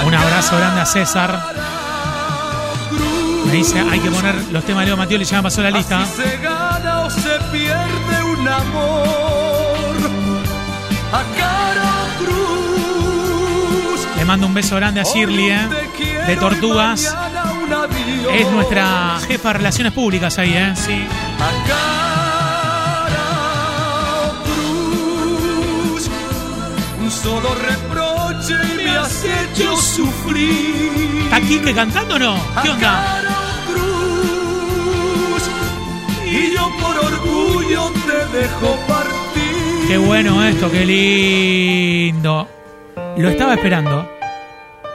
Un 0.05 0.13
abrazo 0.13 0.55
grande 0.55 0.81
a 0.81 0.85
César. 0.85 1.39
Me 3.47 3.53
dice, 3.53 3.79
hay 3.79 3.99
que 3.99 4.11
poner 4.11 4.35
los 4.51 4.63
temas 4.63 4.81
de 4.81 4.87
Leo 4.87 4.97
Mateo 4.97 5.19
y 5.19 5.23
ya 5.25 5.37
me 5.37 5.43
pasó 5.43 5.63
la 5.63 5.71
lista. 5.71 6.03
Así 6.03 6.21
se 6.21 6.37
gana 6.37 7.05
o 7.05 7.09
se 7.09 7.39
pierde 7.51 8.23
un 8.23 8.47
amor 8.47 9.95
a 11.11 11.23
cara 11.35 11.91
cruz. 12.19 14.07
Le 14.15 14.25
mando 14.25 14.45
un 14.45 14.53
beso 14.53 14.75
grande 14.75 15.01
a 15.01 15.03
Shirley, 15.03 15.49
¿eh? 15.49 15.67
de 16.27 16.35
Tortugas. 16.35 17.15
Es 18.31 18.51
nuestra 18.51 19.19
jefa 19.27 19.47
de 19.49 19.53
relaciones 19.55 19.91
públicas 19.91 20.37
ahí, 20.37 20.53
¿eh? 20.53 20.73
Sí. 20.75 21.07
Solo 27.29 27.53
reproche 27.53 28.55
y 28.73 28.77
me 28.77 28.97
has 28.97 29.23
hecho 29.23 29.77
sufrir. 29.77 31.25
¿Está 31.25 31.39
Quique 31.41 31.75
cantando 31.75 32.15
o 32.15 32.19
no? 32.19 32.35
¿Qué 32.63 32.71
onda? 32.71 33.21
cruz. 33.67 35.43
Y 36.25 36.55
yo 36.55 36.71
por 36.81 36.97
orgullo 36.97 37.91
te 38.07 38.25
dejo 38.35 38.75
partir. 38.87 39.87
Qué 39.87 39.97
bueno 39.99 40.43
esto, 40.43 40.71
qué 40.71 40.83
lindo. 40.87 42.47
Lo 43.17 43.29
estaba 43.29 43.53
esperando. 43.53 44.09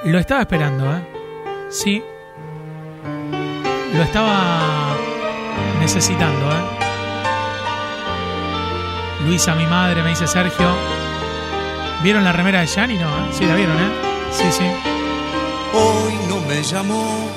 Lo 0.04 0.18
estaba 0.18 0.40
esperando, 0.40 0.92
¿eh? 0.92 1.06
Sí. 1.70 2.02
Lo 3.94 4.02
estaba 4.02 4.96
necesitando, 5.78 6.50
¿eh? 6.50 6.64
Luisa, 9.24 9.54
mi 9.54 9.66
madre, 9.66 10.02
me 10.02 10.08
dice 10.08 10.26
Sergio. 10.26 11.03
¿Vieron 12.04 12.22
la 12.22 12.32
remera 12.32 12.60
de 12.60 12.66
Gianni? 12.66 12.98
No, 12.98 13.08
¿eh? 13.08 13.30
Sí, 13.32 13.46
la 13.46 13.54
vieron, 13.56 13.78
¿eh? 13.78 13.90
Sí, 14.30 14.44
sí. 14.52 14.64
Hoy 15.72 16.12
no 16.28 16.38
me 16.46 16.62
llamó. 16.62 17.30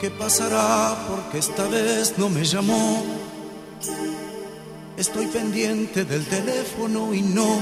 ¿Qué 0.00 0.08
pasará? 0.08 0.94
Porque 1.08 1.38
esta 1.38 1.66
vez 1.66 2.14
no 2.16 2.28
me 2.28 2.44
llamó. 2.44 3.04
Estoy 4.96 5.26
pendiente 5.26 6.04
del 6.04 6.24
teléfono 6.26 7.12
y 7.12 7.22
no. 7.22 7.60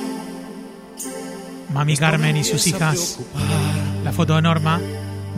Mami 1.72 1.96
Carmen 1.96 2.36
y 2.36 2.44
sus 2.44 2.66
hijas. 2.66 3.18
La 4.04 4.12
foto 4.12 4.36
de 4.36 4.42
Norma. 4.42 4.78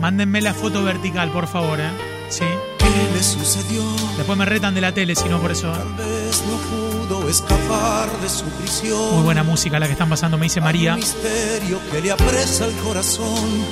Mándenme 0.01 0.41
la 0.41 0.53
foto 0.53 0.83
vertical, 0.83 1.31
por 1.31 1.47
favor, 1.47 1.79
¿eh? 1.79 1.89
Sí. 2.27 2.43
¿Qué 2.77 3.15
le 3.15 3.23
sucedió? 3.23 3.83
Después 4.17 4.37
me 4.37 4.43
retan 4.43 4.75
de 4.75 4.81
la 4.81 4.93
tele, 4.93 5.15
si 5.15 5.29
no 5.29 5.39
por 5.39 5.53
eso. 5.53 5.71
¿eh? 5.71 5.77
Tal 5.77 5.93
vez 5.93 6.43
no 6.45 6.86
pudo 7.07 7.29
escapar 7.29 8.09
de 8.21 8.29
su 8.29 8.45
prisión. 8.45 9.15
Muy 9.15 9.23
buena 9.23 9.43
música 9.43 9.79
la 9.79 9.85
que 9.85 9.93
están 9.93 10.09
pasando, 10.09 10.37
me 10.37 10.45
dice 10.45 10.61
María. 10.61 10.93
Un 10.93 10.99
misterio 10.99 11.79
que 11.91 12.01
le 12.01 12.11
apresa 12.11 12.65
el 12.65 12.75
corazón 12.77 13.65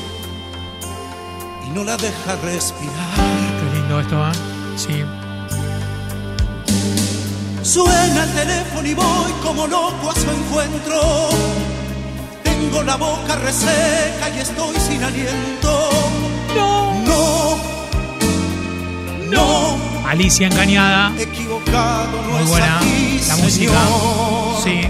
y 1.65 1.69
no 1.69 1.83
la 1.83 1.97
deja 1.97 2.35
respirar. 2.43 3.15
Qué 3.59 3.77
lindo 3.77 3.99
esto, 3.99 4.27
¿eh? 4.27 4.31
Sí. 4.77 5.03
Suena 7.63 8.23
el 8.23 8.33
teléfono 8.33 8.87
y 8.87 8.93
voy 8.93 9.31
como 9.43 9.67
loco 9.67 10.11
a 10.11 10.15
su 10.15 10.29
encuentro. 10.29 11.29
Tengo 12.43 12.83
la 12.83 12.95
boca 12.95 13.35
reseca 13.37 14.29
y 14.35 14.39
estoy 14.39 14.75
sin 14.79 15.03
aliento. 15.03 15.89
No. 16.55 16.85
No, 17.05 17.57
no, 19.31 19.74
Alicia 20.07 20.47
engañada. 20.47 21.11
equivocado 21.17 22.21
Muy 22.31 22.43
buena 22.43 22.77
aquí, 22.77 23.19
la 23.27 23.35
música. 23.37 23.71
señor. 23.73 24.63
Sí. 24.63 24.87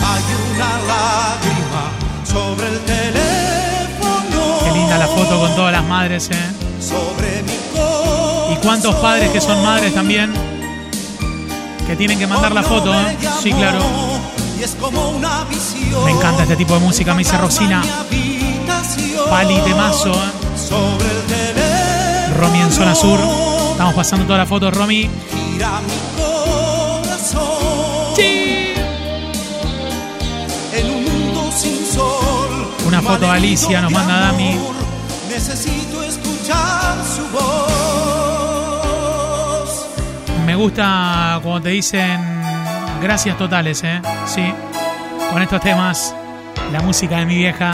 Hay 0.00 0.22
una 0.54 0.78
lágrima 0.92 1.90
sobre 2.24 2.66
el 2.68 2.78
teléfono. 2.80 4.58
Qué 4.64 4.70
linda 4.72 4.98
la 4.98 5.06
foto 5.06 5.38
con 5.40 5.54
todas 5.56 5.72
las 5.72 5.84
madres, 5.84 6.28
¿eh? 6.30 6.50
Sobre 6.80 7.42
mi 7.42 7.52
corazón. 7.72 8.52
Y 8.52 8.56
cuántos 8.56 8.94
padres 8.96 9.30
que 9.30 9.40
son 9.40 9.62
madres 9.64 9.94
también. 9.94 10.32
Que 11.86 11.96
tienen 11.96 12.18
que 12.18 12.26
mandar 12.26 12.52
la 12.52 12.62
foto, 12.62 12.92
¿eh? 12.94 13.16
Sí, 13.42 13.52
claro. 13.52 13.78
Me 16.04 16.10
encanta 16.10 16.42
este 16.42 16.56
tipo 16.56 16.74
de 16.74 16.80
música, 16.80 17.14
me 17.14 17.20
dice 17.20 17.38
Rosina. 17.38 17.82
Pali 19.30 19.58
temazo, 19.60 20.12
¿eh? 20.12 20.32
Romy 22.38 22.60
en 22.60 22.72
zona 22.72 22.94
sur. 22.94 23.18
Estamos 23.78 23.94
pasando 23.94 24.26
todas 24.26 24.40
las 24.40 24.48
fotos, 24.48 24.74
Romy. 24.76 25.08
Gira 25.52 25.80
mi 25.82 25.92
corazón. 26.20 28.16
Sí. 28.16 28.72
En 30.72 30.90
un 30.90 31.04
mundo 31.04 31.52
sin 31.52 31.86
sol. 31.86 32.74
Una 32.88 33.00
foto 33.00 33.26
de 33.26 33.30
Alicia, 33.30 33.80
nos 33.80 33.92
manda 33.92 34.18
Dami. 34.18 34.54
amor, 34.54 34.74
Necesito 35.30 36.02
escuchar 36.02 36.96
su 37.04 37.22
voz. 37.28 37.38
Me 40.44 40.56
gusta 40.56 41.38
cuando 41.44 41.62
te 41.62 41.68
dicen 41.68 42.20
gracias 43.00 43.38
totales, 43.38 43.84
¿eh? 43.84 44.02
Sí. 44.26 44.52
Con 45.30 45.40
estos 45.40 45.60
temas, 45.60 46.16
la 46.72 46.80
música 46.80 47.18
de 47.18 47.26
mi 47.26 47.36
vieja. 47.36 47.72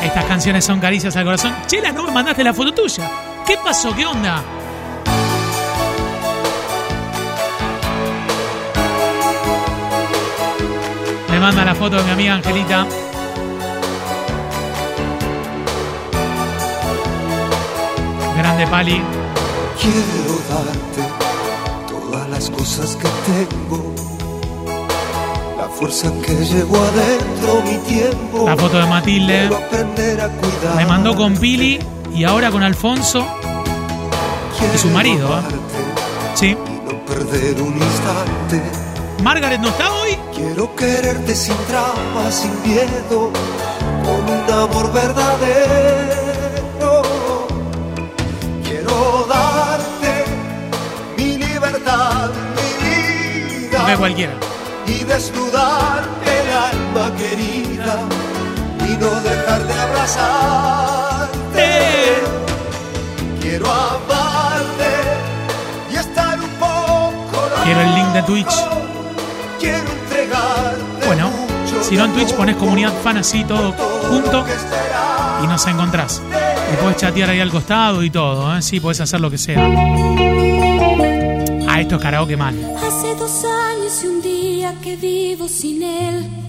Estas 0.00 0.24
canciones 0.26 0.64
son 0.64 0.78
caricias 0.78 1.16
al 1.16 1.24
corazón. 1.24 1.52
Chela, 1.66 1.90
no 1.90 2.04
me 2.04 2.12
mandaste 2.12 2.44
la 2.44 2.54
foto 2.54 2.72
tuya. 2.72 3.10
¿Qué 3.46 3.58
pasó? 3.62 3.94
¿Qué 3.94 4.06
onda? 4.06 4.42
Me 11.30 11.38
manda 11.38 11.64
la 11.64 11.74
foto 11.74 11.96
de 11.96 12.04
mi 12.04 12.10
amiga 12.10 12.34
Angelita. 12.34 12.86
Grande 18.38 18.66
Pali. 18.66 19.02
Quiero 19.80 20.40
darte 20.48 21.02
todas 21.88 22.30
las 22.30 22.48
cosas 22.48 22.96
que 22.96 23.08
tengo. 23.30 23.94
La 25.58 25.68
fuerza 25.68 26.10
que 26.24 26.32
llevo 26.32 26.76
adentro, 26.76 27.62
mi 27.62 27.76
tiempo. 27.88 28.46
La 28.46 28.56
foto 28.56 28.78
de 28.78 28.86
Matilde. 28.86 29.50
Me 30.76 30.86
mandó 30.86 31.14
con 31.14 31.36
Pili 31.36 31.78
y 32.14 32.24
ahora 32.24 32.50
con 32.50 32.62
Alfonso. 32.62 33.26
y 34.74 34.78
su 34.78 34.88
marido, 34.90 35.28
¿eh? 35.38 35.42
Sí. 36.34 36.46
Y 36.46 36.54
no 36.54 37.04
perder 37.04 37.60
un 37.60 37.74
instante. 37.76 38.62
Margaret 39.22 39.60
no 39.60 39.68
está 39.68 39.92
hoy. 39.92 40.16
Quiero 40.34 40.74
quererte 40.76 41.34
sin 41.34 41.56
trampas, 41.68 42.34
sin 42.34 42.62
miedo, 42.62 43.30
con 44.04 44.30
un 44.30 44.50
amor 44.52 44.92
verdadero. 44.92 47.02
Quiero 48.64 49.26
darte 49.28 50.24
mi 51.16 51.36
libertad, 51.38 52.30
mi 52.56 53.68
vida. 53.68 53.82
No 53.82 53.88
es 53.88 53.98
cualquiera. 53.98 54.32
y 54.86 55.02
desnudarte 55.04 56.40
el 56.40 56.50
alma 56.50 57.14
querida 57.16 57.98
y 58.86 58.96
no 58.98 59.10
dejar 59.20 59.66
de 59.66 59.72
abrazarte. 59.74 61.03
Quiero 63.54 63.70
amarte 63.70 64.90
y 65.92 65.94
estar 65.94 66.40
un 66.40 66.50
poco 66.58 67.48
Quiero 67.62 67.80
el 67.82 67.94
link 67.94 68.08
de 68.08 68.22
Twitch. 68.24 68.52
Quiero 69.60 69.78
entregarte 69.78 71.06
Bueno, 71.06 71.30
si 71.80 71.94
no 71.94 72.06
en 72.06 72.14
Twitch 72.14 72.34
pones 72.34 72.56
comunidad 72.56 72.92
fan 73.04 73.18
así 73.18 73.44
todo 73.44 73.70
junto 74.08 74.44
y 75.44 75.46
nos 75.46 75.64
encontrás. 75.68 76.20
Y 76.72 76.82
podés 76.82 76.96
chatear 76.96 77.30
ahí 77.30 77.38
al 77.38 77.50
costado 77.50 78.02
y 78.02 78.10
todo, 78.10 78.56
¿eh? 78.56 78.60
Sí, 78.60 78.80
podés 78.80 79.00
hacer 79.00 79.20
lo 79.20 79.30
que 79.30 79.38
sea. 79.38 79.64
Ah, 81.68 81.80
esto 81.80 81.94
es 81.94 82.02
karaoke 82.02 82.36
mal. 82.36 82.58
Hace 82.76 83.14
dos 83.14 83.44
años 83.44 84.02
y 84.02 84.06
un 84.08 84.20
día 84.20 84.74
que 84.82 84.96
vivo 84.96 85.46
sin 85.46 85.80
él. 85.84 86.43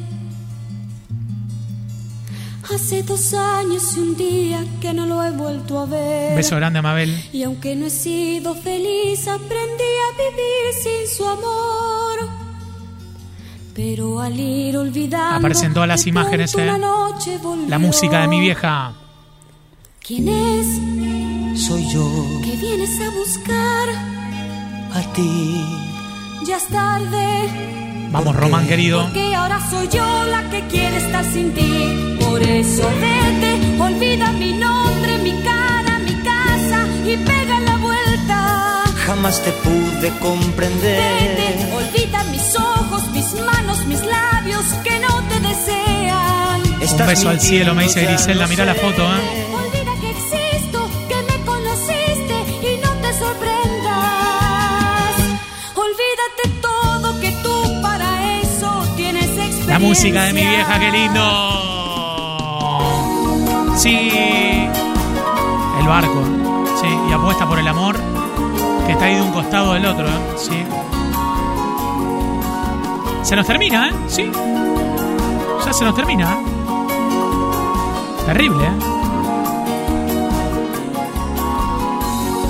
Hace 2.75 3.03
dos 3.03 3.33
años 3.33 3.95
y 3.95 3.99
un 4.01 4.17
día 4.17 4.65
que 4.81 4.93
no 4.93 5.05
lo 5.05 5.23
he 5.23 5.31
vuelto 5.31 5.79
a 5.79 5.85
ver. 5.85 6.35
Beso 6.35 6.57
grande 6.57 6.81
Mabel. 6.81 7.09
Y 7.31 7.43
aunque 7.43 7.73
no 7.73 7.85
he 7.85 7.89
sido 7.89 8.53
feliz, 8.53 9.29
aprendí 9.29 9.91
a 10.05 10.17
vivir 10.17 10.83
sin 10.83 11.17
su 11.17 11.25
amor. 11.25 12.29
Pero 13.73 14.19
al 14.19 14.37
ir 14.37 14.77
olvidando. 14.77 15.37
Aparecen 15.37 15.73
todas 15.73 15.87
las 15.87 16.05
imágenes, 16.05 16.53
eh. 16.55 16.69
La 17.69 17.79
música 17.79 18.19
de 18.19 18.27
mi 18.27 18.41
vieja. 18.41 18.93
¿Quién 20.05 20.27
es 20.27 21.61
Soy 21.65 21.87
yo, 21.93 22.11
que 22.43 22.57
vienes 22.57 22.99
a 22.99 23.09
buscar? 23.11 23.89
a 24.93 25.13
ti. 25.13 25.65
Ya 26.45 26.57
es 26.57 26.67
tarde. 26.67 28.09
Vamos, 28.11 28.35
Román 28.35 28.67
querido. 28.67 29.03
Porque 29.03 29.33
ahora 29.33 29.61
soy 29.69 29.87
yo 29.87 30.25
la 30.25 30.49
que 30.49 30.67
quiere 30.67 30.97
estar 30.97 31.23
sin 31.23 31.53
ti. 31.53 32.14
Por 32.35 32.43
eso 32.43 32.83
vete, 32.99 33.81
olvida 33.81 34.33
mi 34.33 34.51
nombre, 34.51 35.17
mi 35.19 35.31
cara, 35.41 35.99
mi 35.99 36.13
casa 36.15 36.85
y 37.05 37.15
pega 37.15 37.61
la 37.61 37.77
vuelta. 37.77 38.83
Jamás 39.05 39.41
te 39.41 39.51
pude 39.51 40.09
comprender. 40.19 41.37
Vete, 41.37 41.73
olvida 41.73 42.25
mis 42.25 42.53
ojos, 42.57 43.09
mis 43.13 43.33
manos, 43.35 43.85
mis 43.85 44.01
labios 44.01 44.65
que 44.83 44.99
no 44.99 45.23
te 45.29 45.39
desean. 45.47 46.61
Un 46.99 47.07
beso 47.07 47.29
al 47.29 47.39
cielo, 47.39 47.73
me 47.73 47.83
dice 47.83 48.03
Griselda. 48.03 48.47
Mirá 48.47 48.65
la 48.65 48.75
foto, 48.75 49.01
¿eh? 49.01 49.45
Olvida 49.53 49.93
que 50.01 50.09
existo, 50.09 50.89
que 51.07 51.15
me 51.15 51.45
conociste 51.45 52.35
y 52.69 52.77
no 52.83 52.91
te 53.01 53.13
sorprendas. 53.13 55.15
Olvídate 55.73 56.49
todo 56.61 57.17
que 57.21 57.31
tú 57.41 57.81
para 57.81 58.41
eso 58.41 58.85
tienes 58.97 59.23
experiencia. 59.23 59.69
La 59.69 59.79
música 59.79 60.25
de 60.25 60.33
mi 60.33 60.41
vieja, 60.41 60.79
qué 60.79 60.91
lindo. 60.91 61.64
Sí. 63.85 64.09
El 65.79 65.87
barco. 65.87 66.23
Sí. 66.81 66.87
Y 67.07 67.13
apuesta 67.13 67.47
por 67.47 67.59
el 67.59 67.67
amor 67.67 67.95
que 68.87 68.93
está 68.93 69.05
ahí 69.05 69.13
de 69.13 69.21
un 69.21 69.31
costado 69.31 69.73
del 69.73 69.85
otro, 69.85 70.07
¿eh? 70.07 70.33
Sí. 70.37 70.63
Se 73.21 73.35
nos 73.35 73.45
termina, 73.45 73.89
¿eh? 73.89 73.93
Sí. 74.07 74.31
Ya 75.63 75.71
se 75.71 75.85
nos 75.85 75.93
termina, 75.93 76.33
¿eh? 76.33 76.37
Terrible, 78.25 78.65
¿eh? 78.65 78.71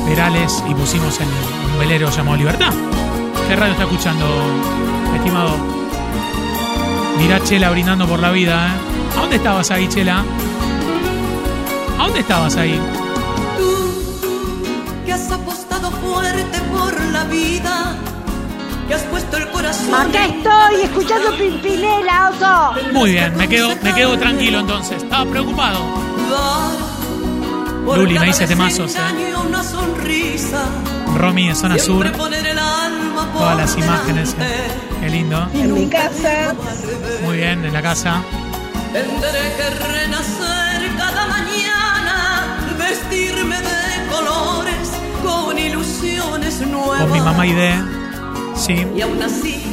Perales 0.08 0.63
y 0.69 0.74
pusimos 0.74 1.19
en 1.19 1.28
un 1.28 1.80
velero 1.80 2.10
llamado 2.12 2.38
Libertad. 2.38 2.71
¿Qué 3.50 3.58
radio 3.58 3.74
está 3.74 3.84
escuchando, 3.84 4.26
estimado? 5.17 5.58
Mirá 7.19 7.43
Chela 7.43 7.71
brindando 7.71 8.08
por 8.08 8.19
la 8.19 8.32
vida, 8.32 8.67
¿eh? 8.67 9.17
¿A 9.17 9.19
dónde 9.19 9.36
estabas 9.36 9.69
ahí, 9.71 9.89
Chela? 9.89 10.24
¿A 11.97 12.03
dónde 12.03 12.19
estabas 12.19 12.55
ahí? 12.58 12.79
que 15.05 15.13
has 15.13 15.31
apostado 15.31 15.91
fuerte 15.91 16.60
por 16.73 16.99
la 17.12 17.23
vida, 17.25 17.95
que 18.88 18.93
has 18.95 19.03
puesto 19.03 19.38
el 19.38 19.47
corazón. 19.49 19.93
Acá 19.93 20.25
estoy 20.25 20.81
escuchando 20.84 21.38
Pimpinela, 21.38 22.29
oso. 22.31 22.91
Muy 22.91 23.12
bien, 23.12 23.36
me 23.38 23.47
quedo, 23.47 23.69
me 23.81 23.93
quedo 23.93 24.17
tranquilo 24.17 24.60
entonces. 24.62 25.03
Estaba 25.03 25.25
preocupado. 25.29 25.79
Por 27.86 27.99
Luli 27.99 28.17
me 28.17 28.25
dice 28.25 28.47
temazos, 28.47 28.95
¿eh? 28.95 28.99
desengaño, 28.99 29.41
una 29.47 29.63
sonrisa. 29.63 30.63
Romy 31.17 31.49
de 31.49 31.55
Zona 31.55 31.77
Sur. 31.77 32.01
Siempre 32.01 32.12
poner 32.19 32.47
el 32.47 32.58
alma 32.58 33.31
por 33.31 33.41
Todas 33.41 33.58
las 33.58 33.77
imágenes. 33.77 34.36
¿eh? 34.39 34.67
Qué 35.01 35.10
lindo. 35.10 35.47
En 35.53 35.73
mi 35.73 35.88
casa 35.88 36.55
Muy 37.23 37.38
bien, 37.38 37.63
en 37.63 37.71
la 37.73 37.81
casa. 37.84 38.23
tendré 38.91 39.53
que 39.55 39.69
renacer 39.88 40.35
ilusiones 46.61 46.67
nuevas. 46.71 47.01
Con 47.01 47.11
mi 47.11 47.21
mamá 47.21 47.45
Ide. 47.45 47.73
Sí. 48.55 48.87
Y 48.95 49.01
aún 49.01 49.21
así, 49.21 49.63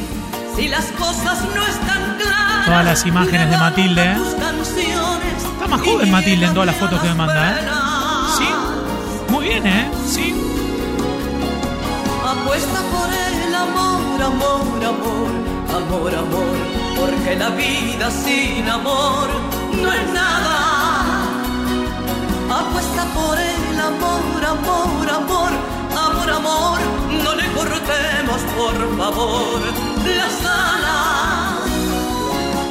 si 0.55 0.67
las 0.67 0.85
cosas 0.91 1.41
no 1.55 1.65
están 1.65 2.17
claras, 2.17 2.65
Todas 2.65 2.85
las 2.85 3.05
imágenes 3.05 3.49
de 3.49 3.57
Matilde. 3.57 4.15
Está 5.53 5.67
más 5.67 5.81
joven 5.81 6.11
Matilde 6.11 6.45
en 6.45 6.53
todas 6.53 6.67
las 6.67 6.75
fotos 6.75 7.01
que 7.01 7.07
me 7.09 7.15
manda, 7.15 7.51
¿eh? 7.51 7.55
Sí. 8.37 8.47
Muy 9.31 9.45
bien, 9.45 9.65
¿eh? 9.65 9.89
Sí. 10.07 10.33
Apuesta 12.25 12.79
por 12.91 13.09
el 13.09 13.55
amor, 13.55 14.21
amor, 14.21 14.85
amor, 14.85 15.31
amor, 15.75 16.15
amor, 16.15 16.55
porque 16.99 17.35
la 17.35 17.49
vida 17.49 18.11
sin 18.11 18.67
amor 18.69 19.27
no 19.81 19.93
es 19.93 20.07
nada. 20.13 20.55
Apuesta 22.49 23.05
por 23.13 23.39
el 23.39 23.79
amor, 23.79 24.45
amor, 24.45 25.09
amor, 25.09 25.51
amor, 25.97 26.29
amor, 26.29 26.79
no 27.23 27.35
le 27.35 27.51
cortemos 27.53 28.41
por 28.57 28.97
favor 28.97 29.61
las 30.05 30.45
alas. 30.45 31.59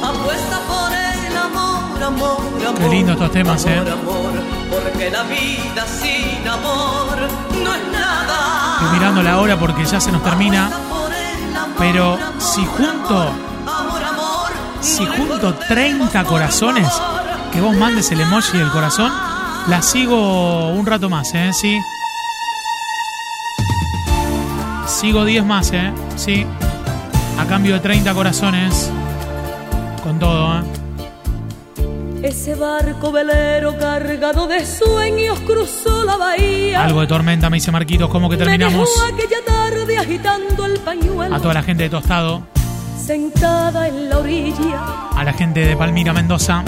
Apuesta 0.03 0.59
por 0.67 0.91
el 0.93 1.37
amor, 1.37 2.03
amor, 2.03 2.67
amor. 2.67 2.75
Qué 2.77 2.89
lindo 2.89 3.13
estos 3.13 3.31
temas, 3.31 3.65
¿eh? 3.65 3.77
amor, 3.77 3.91
amor, 3.91 4.33
porque 4.69 5.09
la 5.09 5.23
vida 5.23 5.85
sin 5.87 6.47
amor 6.47 7.17
no 7.63 7.73
es 7.73 7.91
nada. 7.91 8.77
Estoy 8.81 8.99
mirando 8.99 9.23
la 9.23 9.39
hora 9.39 9.57
porque 9.57 9.85
ya 9.85 9.99
se 9.99 10.11
nos 10.11 10.23
termina. 10.23 10.69
Pero 11.77 12.17
si 12.39 12.65
junto. 12.65 13.31
Si 14.81 15.05
junto 15.05 15.53
30 15.53 16.23
corazones, 16.25 16.87
que 17.53 17.61
vos 17.61 17.75
mandes 17.75 18.11
el 18.11 18.19
emoji 18.19 18.57
del 18.57 18.69
corazón, 18.69 19.11
la 19.67 19.81
sigo 19.81 20.69
un 20.69 20.85
rato 20.85 21.09
más, 21.09 21.33
¿eh? 21.33 21.51
Sí. 21.53 21.79
Sigo 24.93 25.25
10 25.25 25.43
más, 25.45 25.71
¿eh? 25.73 25.91
Sí. 26.15 26.45
A 27.39 27.45
cambio 27.45 27.73
de 27.75 27.79
30 27.81 28.13
corazones. 28.13 28.89
Con 30.03 30.19
todo, 30.19 30.59
¿eh? 30.59 30.63
Ese 32.23 32.55
barco 32.55 33.11
velero 33.11 33.77
cargado 33.77 34.47
de 34.47 34.65
sueños 34.65 35.39
cruzó 35.41 36.05
la 36.05 36.15
bahía. 36.15 36.83
Algo 36.83 37.01
de 37.01 37.07
tormenta, 37.07 37.49
me 37.49 37.57
dice 37.57 37.71
Marquitos. 37.71 38.09
¿Cómo 38.09 38.29
que 38.29 38.37
Me 38.37 38.43
terminamos? 38.45 38.87
dejó 38.95 39.13
aquella 39.13 39.43
tarde 39.45 39.97
agitando 39.97 40.65
el 40.65 40.79
pañuelo. 40.79 41.35
A 41.35 41.39
toda 41.39 41.53
la 41.55 41.63
gente 41.63 41.83
de 41.83 41.89
Tostado. 41.89 42.43
Sentada 42.97 43.87
en 43.89 44.09
la 44.09 44.19
orilla, 44.19 45.09
A 45.17 45.23
la 45.25 45.33
gente 45.33 45.65
de 45.65 45.75
Palmira, 45.75 46.13
Mendoza. 46.13 46.63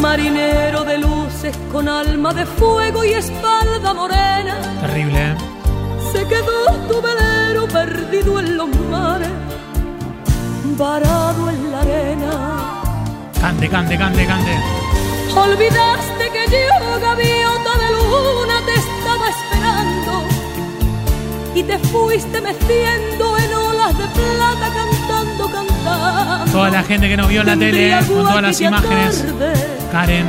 marinero 0.00 0.84
de 0.84 0.98
luces 0.98 1.56
con 1.72 1.88
alma 1.88 2.32
de 2.34 2.44
fuego 2.46 3.04
y 3.04 3.10
espalda 3.12 3.92
morena. 3.94 4.56
Terrible, 4.80 5.30
¿eh? 5.32 5.34
Se 6.12 6.26
quedó 6.26 6.66
tu 6.88 7.00
velero 7.00 7.66
perdido 7.68 8.40
en 8.40 8.56
los 8.56 8.68
mares, 8.90 9.28
varado 10.76 11.50
en 11.50 11.72
la 11.72 11.80
arena. 11.80 12.82
Cante, 13.40 13.68
cante, 13.68 13.96
cante, 13.96 14.26
cante. 14.26 14.58
Olvidaste 15.34 16.30
que 16.32 16.44
yo, 16.50 17.00
gaviota 17.00 17.78
de 17.78 17.90
luna, 17.92 18.60
te 18.66 18.74
estaba 18.74 19.28
esperando 19.28 20.24
y 21.54 21.62
te 21.62 21.78
fuiste 21.78 22.40
meciendo 22.40 23.38
en 23.38 23.54
olas 23.54 23.96
de 23.96 24.04
plata 24.08 24.72
cantando, 24.74 25.50
cantando. 25.50 26.52
Toda 26.52 26.70
la 26.70 26.82
gente 26.82 27.08
que 27.08 27.16
nos 27.16 27.28
vio 27.28 27.42
en 27.42 27.46
la 27.46 27.56
tele, 27.56 27.96
con 28.08 28.26
todas 28.26 28.42
las 28.42 28.60
imágenes. 28.60 29.24
Karen, 29.92 30.28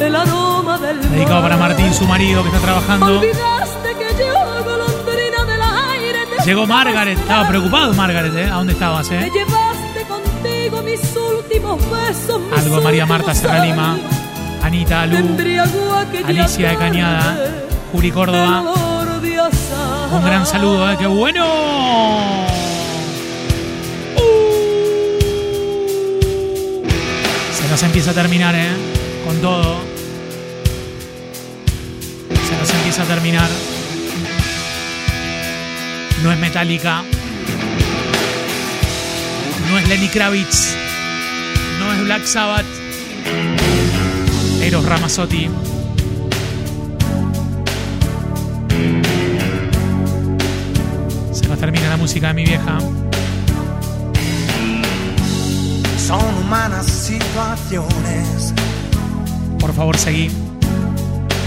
El 0.00 0.14
aroma 0.14 0.78
del 0.78 1.00
dedicado 1.10 1.42
para 1.42 1.56
Martín, 1.56 1.92
su 1.92 2.04
marido, 2.06 2.42
que 2.42 2.48
está 2.48 2.60
trabajando. 2.60 3.18
Olvidaste 3.18 3.65
Llegó 6.46 6.64
Margaret, 6.64 7.18
estaba 7.18 7.48
preocupado 7.48 7.92
Margaret, 7.92 8.32
¿eh? 8.36 8.44
¿A 8.44 8.54
dónde 8.54 8.74
estabas, 8.74 9.10
Me 9.10 9.26
eh? 9.26 9.30
llevaste 9.34 10.02
contigo 10.06 10.80
mis 10.80 11.00
últimos 11.16 11.80
besos. 11.90 12.40
mis 12.40 12.60
Algo 12.60 12.80
María 12.82 13.04
Marta 13.04 13.34
Serra 13.34 13.64
Lima. 13.64 13.98
Anita 14.62 15.06
Lu, 15.06 15.36
Alicia 16.24 16.68
de 16.70 16.76
Cañada, 16.76 17.36
Juli 17.90 18.12
Córdoba. 18.12 18.62
Un 20.12 20.24
gran 20.24 20.46
saludo, 20.46 20.88
¿eh? 20.88 20.96
¡Qué 20.96 21.08
bueno! 21.08 21.44
Se 27.52 27.68
nos 27.68 27.82
empieza 27.82 28.12
a 28.12 28.14
terminar, 28.14 28.54
¿eh? 28.54 28.68
Con 29.26 29.40
todo. 29.40 29.78
Se 32.48 32.56
nos 32.56 32.70
empieza 32.72 33.02
a 33.02 33.06
terminar. 33.06 33.48
No 36.22 36.32
es 36.32 36.38
Metallica. 36.38 37.02
No 39.70 39.78
es 39.78 39.88
Lenny 39.88 40.08
Kravitz. 40.08 40.74
No 41.78 41.92
es 41.92 42.02
Black 42.04 42.24
Sabbath. 42.24 42.64
Eros 44.62 44.84
Ramazzotti. 44.84 45.48
Se 51.32 51.46
nos 51.48 51.58
termina 51.58 51.88
la 51.88 51.96
música 51.96 52.28
de 52.28 52.34
mi 52.34 52.44
vieja. 52.44 52.78
Son 56.06 56.20
humanas 56.44 56.86
situaciones, 56.86 58.54
Por 59.58 59.74
favor, 59.74 59.98
seguí. 59.98 60.30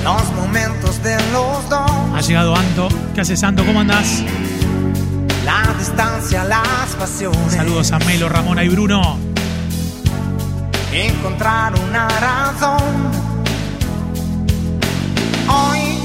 los 0.03 0.32
momentos 0.34 1.01
de 1.01 1.15
los 1.32 1.69
dos, 1.69 1.89
Ha 2.15 2.21
llegado 2.21 2.55
Anto. 2.55 2.89
¿Qué 3.15 3.21
haces, 3.21 3.41
Anto? 3.43 3.65
¿Cómo 3.65 3.79
andás? 3.79 4.21
La 5.67 5.73
distancia, 5.77 6.43
las 6.45 6.95
pasiones. 6.97 7.53
Saludos 7.53 7.91
a 7.91 7.99
Melo, 7.99 8.29
Ramona 8.29 8.63
y 8.63 8.69
Bruno. 8.69 9.17
encontrar 10.91 11.73
una 11.87 12.07
razón. 12.07 12.81
Hoy, 15.47 15.97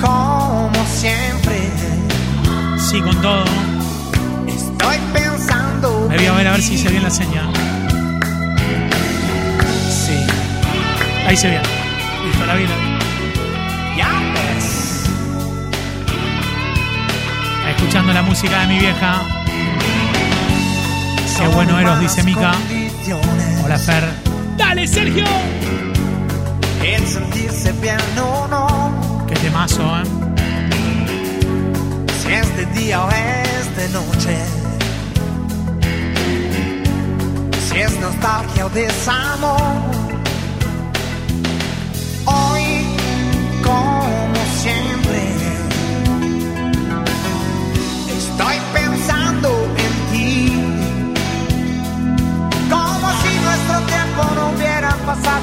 como 0.00 0.70
siempre, 0.86 1.70
Sí, 2.78 3.00
con 3.02 3.14
todo. 3.20 3.44
estoy 4.46 4.96
pensando. 5.12 6.06
Me 6.08 6.16
voy 6.16 6.26
a 6.26 6.32
ver 6.32 6.48
a 6.48 6.52
ver 6.52 6.62
si 6.62 6.78
se 6.78 6.88
ve 6.88 7.00
la 7.00 7.10
señal. 7.10 7.52
Sí, 9.90 10.26
Ahí 11.26 11.36
se 11.36 11.48
ve. 11.48 11.60
Listo, 12.24 12.46
la 12.46 12.54
vi. 12.54 12.64
Escuchando 17.78 18.12
la 18.12 18.22
música 18.22 18.60
de 18.62 18.66
mi 18.66 18.78
vieja. 18.80 19.22
Qué 21.38 21.46
bueno 21.46 21.78
Eros, 21.78 22.00
dice 22.00 22.24
Mica. 22.24 22.52
Hola, 23.64 23.78
Fer. 23.78 24.04
¡Dale, 24.56 24.86
Sergio! 24.88 25.24
El 26.82 27.06
sentirse 27.06 27.70
bien 27.80 27.98
o 28.20 28.48
no, 28.48 29.24
Qué 29.28 29.34
temazo, 29.36 29.82
¿eh? 29.98 30.02
si 32.20 32.32
es 32.32 32.56
de 32.56 32.66
día 32.80 33.04
o 33.04 33.10
es 33.10 33.76
de 33.76 33.88
noche. 33.90 34.38
Si 37.68 37.78
es 37.78 38.00
nostalgia 38.00 38.66
o 38.66 38.70
desamor. 38.70 40.17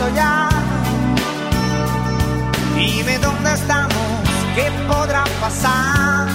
Pasado 0.06 0.16
ya. 0.16 0.50
Dime 2.76 3.18
dónde 3.20 3.54
estamos, 3.54 3.94
qué 4.56 4.72
podrá 4.88 5.24
pasar. 5.42 6.28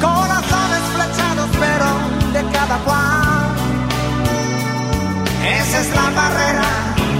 Corazones 0.00 0.82
flechados, 0.94 1.48
pero 1.58 1.86
de 2.32 2.52
cada 2.52 2.78
cual. 2.78 3.46
Esa 5.60 5.80
es 5.80 5.94
la 5.94 6.10
barrera 6.10 6.68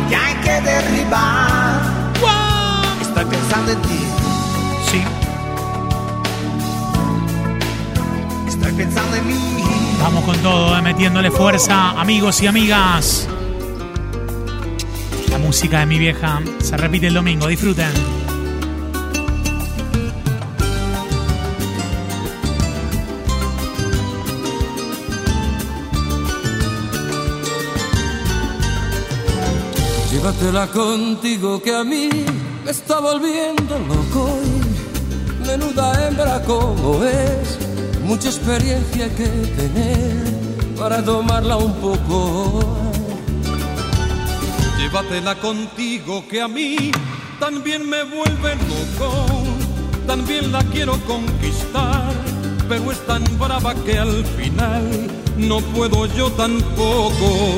que 0.09 0.17
hay 0.17 0.35
que 0.37 0.61
derribar. 0.61 1.81
Estoy 3.01 3.25
pensando 3.25 3.73
en 3.73 3.83
ti, 3.83 4.01
Sí. 4.91 5.03
estoy 8.49 8.73
pensando 8.73 9.17
en 9.17 9.27
mí. 9.27 9.65
Vamos 10.03 10.25
con 10.25 10.37
todo, 10.39 10.79
¿eh? 10.79 10.83
metiéndole 10.83 11.31
fuerza, 11.31 11.91
amigos 12.01 12.41
y 12.43 12.47
amigas. 12.47 13.29
Música 15.49 15.81
de 15.81 15.87
mi 15.87 15.99
vieja 15.99 16.43
se 16.61 16.77
repite 16.77 17.07
el 17.07 17.15
domingo. 17.15 17.47
Disfruten. 17.47 17.91
Llévatela 30.13 30.67
contigo 30.67 31.63
que 31.63 31.75
a 31.75 31.83
mí 31.83 32.11
me 32.63 32.71
está 32.71 33.01
volviendo 33.01 33.79
loco 33.79 34.29
y 35.41 35.47
menuda 35.47 36.09
hembra 36.09 36.43
como 36.43 37.03
es, 37.05 37.59
mucha 38.05 38.29
experiencia 38.29 39.05
hay 39.07 39.11
que 39.13 39.29
tener 39.57 40.77
para 40.79 41.03
tomarla 41.03 41.57
un 41.57 41.73
poco. 41.77 42.88
Llévatela 44.79 45.35
contigo 45.35 46.25
que 46.29 46.41
a 46.41 46.47
mí 46.47 46.93
también 47.41 47.89
me 47.89 48.05
vuelve 48.05 48.55
loco. 48.55 49.27
También 50.07 50.53
la 50.53 50.63
quiero 50.65 50.99
conquistar, 51.05 52.13
pero 52.69 52.93
es 52.93 53.05
tan 53.07 53.25
brava 53.39 53.75
que 53.75 53.99
al 53.99 54.25
final 54.25 54.89
no 55.37 55.61
puedo 55.61 56.07
yo 56.07 56.31
tampoco. 56.33 57.51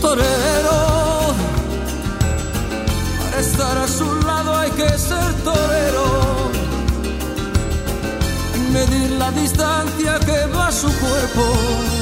Torero, 0.00 1.34
para 3.24 3.40
estar 3.40 3.78
a 3.78 3.88
su 3.88 4.14
lado 4.26 4.54
hay 4.54 4.70
que 4.72 4.88
ser 4.98 5.32
torero. 5.42 6.50
Medir 8.72 9.10
la 9.12 9.32
distancia 9.32 10.20
que 10.20 10.46
va 10.54 10.70
su 10.70 10.88
cuerpo. 10.88 12.01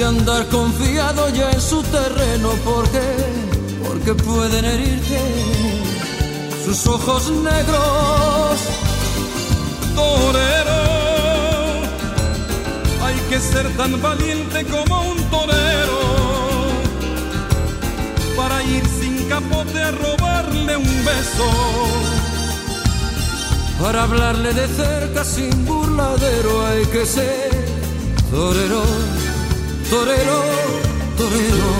Que 0.00 0.06
andar 0.06 0.48
confiado 0.48 1.28
ya 1.28 1.50
en 1.50 1.60
su 1.60 1.82
terreno 1.82 2.48
porque, 2.64 3.02
porque 3.86 4.14
pueden 4.14 4.64
herirte 4.64 5.20
sus 6.64 6.86
ojos 6.86 7.30
negros. 7.30 8.60
Torero, 9.94 10.80
hay 13.04 13.14
que 13.28 13.40
ser 13.40 13.76
tan 13.76 14.00
valiente 14.00 14.64
como 14.64 15.02
un 15.02 15.18
torero 15.24 16.00
para 18.38 18.62
ir 18.62 18.86
sin 18.86 19.28
capote 19.28 19.82
a 19.82 19.90
robarle 19.90 20.76
un 20.78 21.04
beso. 21.04 21.50
Para 23.78 24.04
hablarle 24.04 24.54
de 24.54 24.66
cerca 24.66 25.24
sin 25.24 25.66
burladero 25.66 26.66
hay 26.68 26.86
que 26.86 27.04
ser 27.04 27.50
torero, 28.30 28.82
torero, 29.90 30.42
torero. 31.16 31.70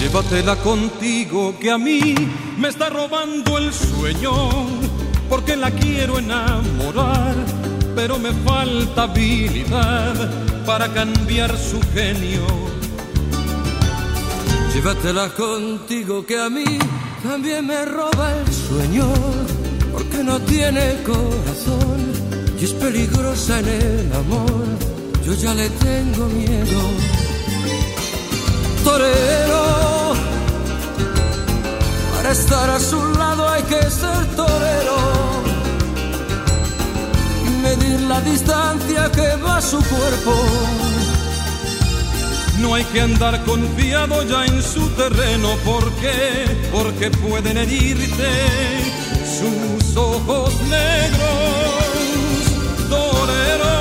Llévatela 0.00 0.56
contigo 0.56 1.54
que 1.60 1.70
a 1.70 1.76
mí 1.76 2.14
me 2.56 2.68
está 2.68 2.88
robando 2.88 3.58
el 3.58 3.74
sueño, 3.74 4.32
porque 5.28 5.54
la 5.54 5.70
quiero 5.70 6.18
enamorar, 6.18 7.34
pero 7.94 8.18
me 8.18 8.32
falta 8.32 9.02
habilidad 9.02 10.47
para 10.68 10.92
cambiar 10.92 11.56
su 11.56 11.80
genio. 11.94 12.44
Llévatela 14.74 15.30
contigo 15.30 16.26
que 16.26 16.38
a 16.38 16.50
mí 16.50 16.78
también 17.22 17.66
me 17.66 17.86
roba 17.86 18.26
el 18.38 18.52
sueño, 18.52 19.06
porque 19.90 20.22
no 20.22 20.38
tiene 20.40 21.02
corazón 21.04 21.98
y 22.60 22.64
es 22.66 22.72
peligrosa 22.74 23.60
en 23.60 23.68
el 23.68 24.12
amor. 24.12 24.66
Yo 25.24 25.32
ya 25.32 25.54
le 25.54 25.70
tengo 25.70 26.26
miedo. 26.26 26.80
Torero, 28.84 30.12
para 32.14 32.30
estar 32.32 32.68
a 32.68 32.78
su 32.78 33.00
lado 33.14 33.48
hay 33.48 33.62
que 33.62 33.80
ser 33.90 34.22
torero 34.36 35.17
medir 37.58 38.00
la 38.02 38.20
distancia 38.20 39.10
que 39.12 39.36
va 39.36 39.60
su 39.60 39.78
cuerpo. 39.78 40.34
No 42.60 42.74
hay 42.74 42.84
que 42.84 43.00
andar 43.00 43.44
confiado 43.44 44.22
ya 44.24 44.44
en 44.46 44.62
su 44.62 44.88
terreno, 44.90 45.48
porque 45.64 46.12
porque 46.72 47.10
pueden 47.10 47.56
herirte 47.56 48.30
sus 49.38 49.96
ojos 49.96 50.54
negros, 50.62 51.28
torero. 52.88 53.78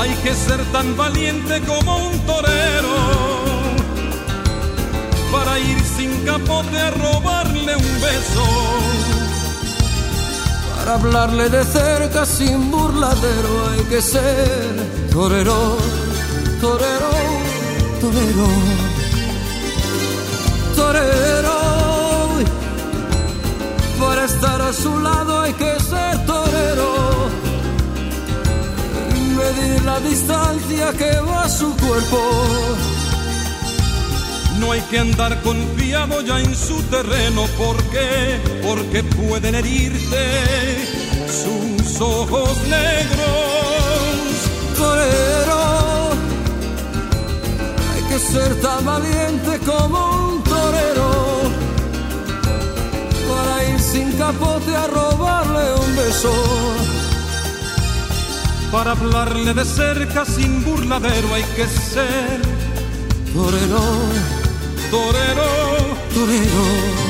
Hay 0.00 0.10
que 0.22 0.34
ser 0.34 0.64
tan 0.72 0.96
valiente 0.96 1.60
como 1.62 2.08
un 2.08 2.18
torero 2.26 2.96
para 5.32 5.58
ir 5.58 5.80
sin 5.96 6.24
capote 6.24 6.78
a 6.78 6.90
robarle 6.90 7.76
un 7.76 8.00
beso. 8.00 8.97
Hablarle 10.88 11.48
de 11.50 11.64
cerca 11.64 12.24
sin 12.24 12.70
burladero 12.70 13.68
hay 13.70 13.80
que 13.90 14.00
ser 14.00 15.08
torero, 15.12 15.76
torero, 16.60 17.10
torero, 18.00 18.48
torero. 20.76 21.58
Para 24.00 24.24
estar 24.24 24.62
a 24.62 24.72
su 24.72 24.98
lado 25.00 25.40
hay 25.42 25.52
que 25.52 25.78
ser 25.80 26.26
torero 26.26 26.98
la 29.84 30.00
distancia 30.00 30.92
que 30.92 31.20
va 31.20 31.48
su 31.48 31.74
cuerpo. 31.76 32.97
No 34.58 34.72
hay 34.72 34.80
que 34.82 34.98
andar 34.98 35.40
confiado 35.42 36.20
ya 36.22 36.40
en 36.40 36.54
su 36.54 36.82
terreno, 36.84 37.44
¿por 37.56 37.76
qué? 37.90 38.40
Porque 38.66 39.04
pueden 39.04 39.54
herirte 39.54 40.86
sus 41.26 42.00
ojos 42.00 42.58
negros. 42.68 43.28
Torero, 44.76 46.10
hay 47.92 48.02
que 48.08 48.18
ser 48.18 48.60
tan 48.60 48.84
valiente 48.84 49.58
como 49.64 50.32
un 50.32 50.42
torero 50.42 51.42
para 53.28 53.64
ir 53.64 53.80
sin 53.80 54.10
capote 54.12 54.74
a 54.74 54.86
robarle 54.88 55.74
un 55.74 55.96
beso. 55.96 56.32
Para 58.72 58.90
hablarle 58.92 59.54
de 59.54 59.64
cerca 59.64 60.24
sin 60.24 60.64
burladero 60.64 61.32
hay 61.34 61.44
que 61.56 61.66
ser 61.66 62.58
torero, 64.90 65.96
torero. 66.14 67.07